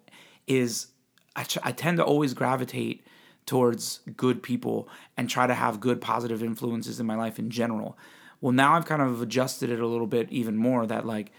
[0.47, 0.87] is
[1.35, 3.05] I, tr- I tend to always gravitate
[3.45, 7.97] towards good people and try to have good positive influences in my life in general.
[8.39, 11.31] Well, now I've kind of adjusted it a little bit even more that like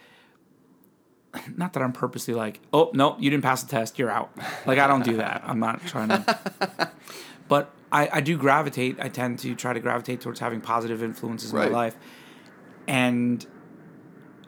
[1.56, 4.30] not that I'm purposely like, oh no, you didn't pass the test, you're out.
[4.66, 5.42] Like I don't do that.
[5.46, 6.90] I'm not trying to.
[7.48, 8.96] But I, I do gravitate.
[9.00, 11.70] I tend to try to gravitate towards having positive influences in Right.
[11.70, 11.96] my life,
[12.86, 13.46] and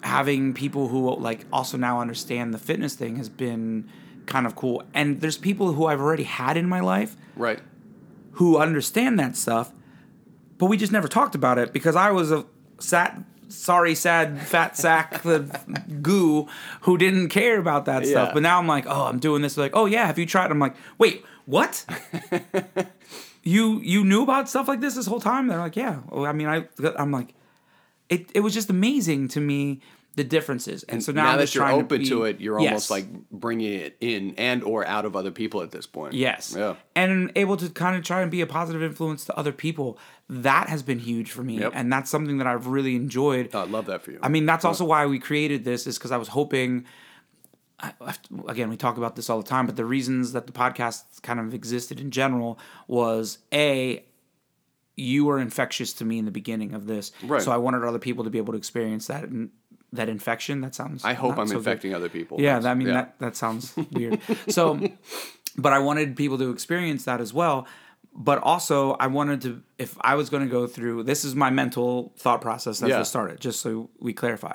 [0.03, 3.89] having people who like also now understand the fitness thing has been
[4.27, 4.83] kind of cool.
[4.93, 7.61] And there's people who I've already had in my life Right.
[8.33, 9.73] who understand that stuff,
[10.59, 12.45] but we just never talked about it because I was a
[12.79, 13.19] sat
[13.49, 15.43] sorry sad fat sack the
[16.03, 16.49] goo
[16.83, 18.11] who didn't care about that Yeah.
[18.11, 18.31] stuff.
[18.35, 19.57] But now I'm like, oh, I'm doing this.
[19.57, 20.51] Like, oh yeah, have you tried?
[20.51, 21.85] I'm like, wait, what?
[23.43, 25.47] you you knew about stuff like this this whole time?
[25.49, 26.01] They're like, yeah.
[26.11, 26.67] Well, I mean, I
[26.97, 27.35] I'm like,
[28.09, 29.81] it it was just amazing to me
[30.17, 30.85] the differences.
[30.85, 32.69] And so now, now I'm that you're open be- to it, you're Yes.
[32.69, 36.15] almost like bringing it in and or out of other people at this point.
[36.15, 36.55] Yes.
[36.57, 36.77] Yeah.
[36.95, 39.99] And able to kind of try and be a positive influence to other people.
[40.29, 41.59] That has been huge for me.
[41.59, 41.73] Yep.
[41.75, 43.51] And that's something that I've really enjoyed.
[43.55, 44.21] Oh, I love that for you.
[44.23, 46.87] I mean, that's also why we created this, is because I was hoping.
[48.49, 51.41] Again, we talk about this all the time, but the reasons that the podcast kind
[51.41, 52.59] of existed in general
[52.89, 54.05] was A,
[54.97, 57.13] you were infectious to me in the beginning of this.
[57.23, 57.43] Right.
[57.43, 59.25] So I wanted other people to be able to experience that
[59.93, 60.61] that infection.
[60.61, 61.05] That sounds.
[61.05, 61.59] I hope I'm so good.
[61.59, 62.41] infecting other people.
[62.41, 64.21] Yeah, That's- I mean that that sounds weird.
[64.49, 64.81] So,
[65.57, 67.67] but I wanted people to experience that as well.
[68.17, 71.51] But also, I wanted to, if I was going to go through, this is my
[71.51, 72.99] mental thought process as Yeah.
[72.99, 74.55] we started, just so we clarify.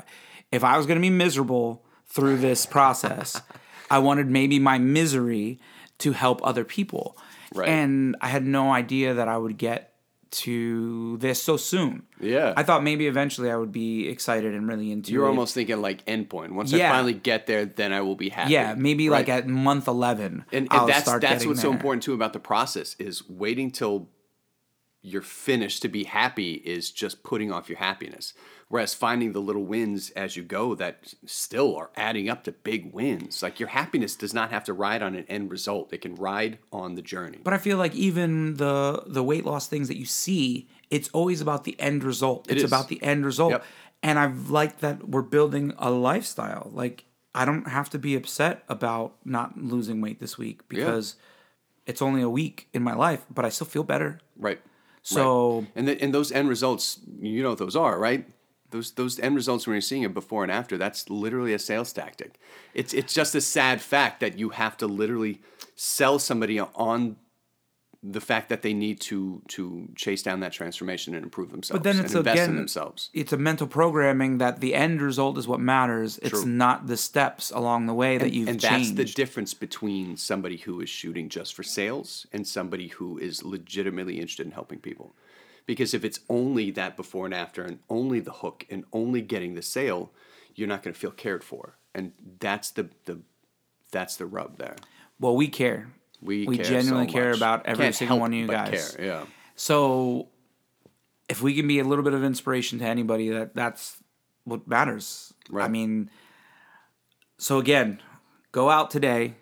[0.49, 3.41] If I was going to be miserable through this process,
[3.89, 5.59] I wanted maybe my misery
[5.99, 7.17] to help other people.
[7.53, 7.69] Right.
[7.69, 9.93] And I had no idea that I would get
[10.31, 12.03] to this so soon.
[12.19, 12.53] Yeah.
[12.55, 15.29] I thought maybe eventually I would be excited and really into You're it.
[15.29, 16.51] almost thinking like endpoint.
[16.51, 16.89] Once Yeah.
[16.89, 18.53] I finally get there, then I will be happy.
[18.53, 20.45] Yeah, maybe like at month eleven.
[20.51, 24.09] and, and that's that's what's so important too about the process is waiting till
[25.01, 28.33] you're finished to be happy is just putting off your happiness
[28.67, 32.93] whereas finding the little wins as you go that still are adding up to big
[32.93, 36.15] wins like your happiness does not have to ride on an end result it can
[36.15, 39.97] ride on the journey But I feel like even the the weight loss things that
[39.97, 42.47] you see, it's always about the end result.
[42.49, 42.69] it's is.
[42.69, 43.51] about the end result.
[43.51, 43.63] Yep.
[44.01, 46.69] And I've liked that we're building a lifestyle.
[46.73, 51.15] Like I don't have to be upset about not losing weight this week because
[51.85, 54.19] it's only a week in my life, but I still feel better.
[54.37, 54.59] right
[55.01, 58.25] So and the, and those end results you know what those are right?
[58.71, 61.91] Those those end results when you're seeing it before and after that's literally a sales
[61.93, 62.39] tactic.
[62.73, 65.41] It's it's just a sad fact that you have to literally
[65.75, 67.17] sell somebody on
[68.01, 71.83] the fact that they need to to chase down that transformation and improve themselves But
[71.83, 75.37] then it's and invest again in themselves It's a mental programming that the end result
[75.37, 76.17] is what matters.
[76.19, 76.45] It's True.
[76.45, 78.95] not the steps along the way that you've and changed.
[78.95, 83.43] that's the difference between somebody who is shooting just for sales and somebody who is
[83.43, 85.13] legitimately interested in helping people.
[85.65, 89.55] Because if it's only that before and after and only the hook and only getting
[89.55, 90.11] the sale,
[90.55, 91.75] you're not going to feel cared for.
[91.93, 93.19] And that's the, the
[93.91, 94.77] that's the rub there.
[95.19, 95.89] well, we care.
[96.21, 97.37] We, We care genuinely so care much.
[97.37, 98.95] about every Can't single help one of you but guys.
[98.95, 99.05] Care.
[99.05, 99.25] Yeah.
[99.55, 100.27] So
[101.29, 103.97] if we can be a little bit of inspiration to anybody, that that's
[104.43, 105.33] what matters.
[105.55, 106.09] I mean,
[107.37, 108.01] so again,
[108.51, 109.35] go out today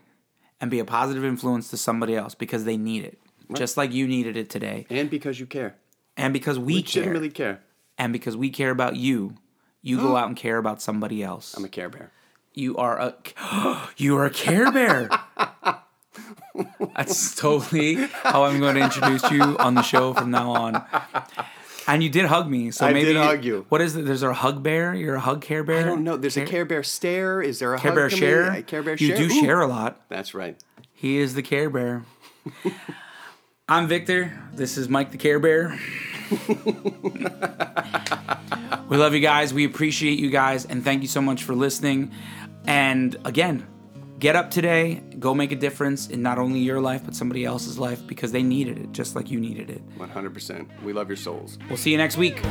[0.61, 3.19] and be a positive influence to somebody else because they need it,
[3.55, 5.75] just like you needed it today, And because you care.
[6.15, 7.61] and because we care, care.
[7.97, 9.36] and because we care about you.
[9.82, 10.19] You go mm.
[10.19, 11.55] out and care about somebody else.
[11.55, 12.11] I'm a care bear.
[12.53, 13.13] You are a
[13.97, 15.09] you are a Care Bear.
[16.95, 20.83] That's totally how I'm going to introduce you on the show from now on.
[21.87, 23.65] And you did hug me, so I maybe did hug you.
[23.69, 24.03] What is it?
[24.05, 24.93] There's a hug bear.
[24.93, 25.79] You're a hug care bear.
[25.79, 26.17] I don't know.
[26.17, 27.41] There's a Care Bear stare.
[27.41, 28.19] Is there a Care hug Bear coming?
[28.19, 28.61] share.
[28.63, 29.17] Care Bear you share.
[29.17, 29.41] do Ooh.
[29.41, 30.01] share a lot.
[30.09, 30.61] That's right.
[30.91, 32.03] He is the Care Bear.
[33.69, 34.37] I'm Victor.
[34.53, 35.79] This is Mike the Care Bear.
[38.89, 39.53] we love you guys.
[39.53, 42.11] We appreciate you guys, and thank you so much for listening.
[42.65, 43.65] And again,
[44.20, 45.01] get up today.
[45.20, 48.43] Go make a difference in not only your life but somebody else's life because they
[48.43, 49.82] needed it just like you needed it.
[49.97, 50.84] 100%.
[50.84, 51.57] We love your souls.
[51.70, 52.41] We'll see you next week.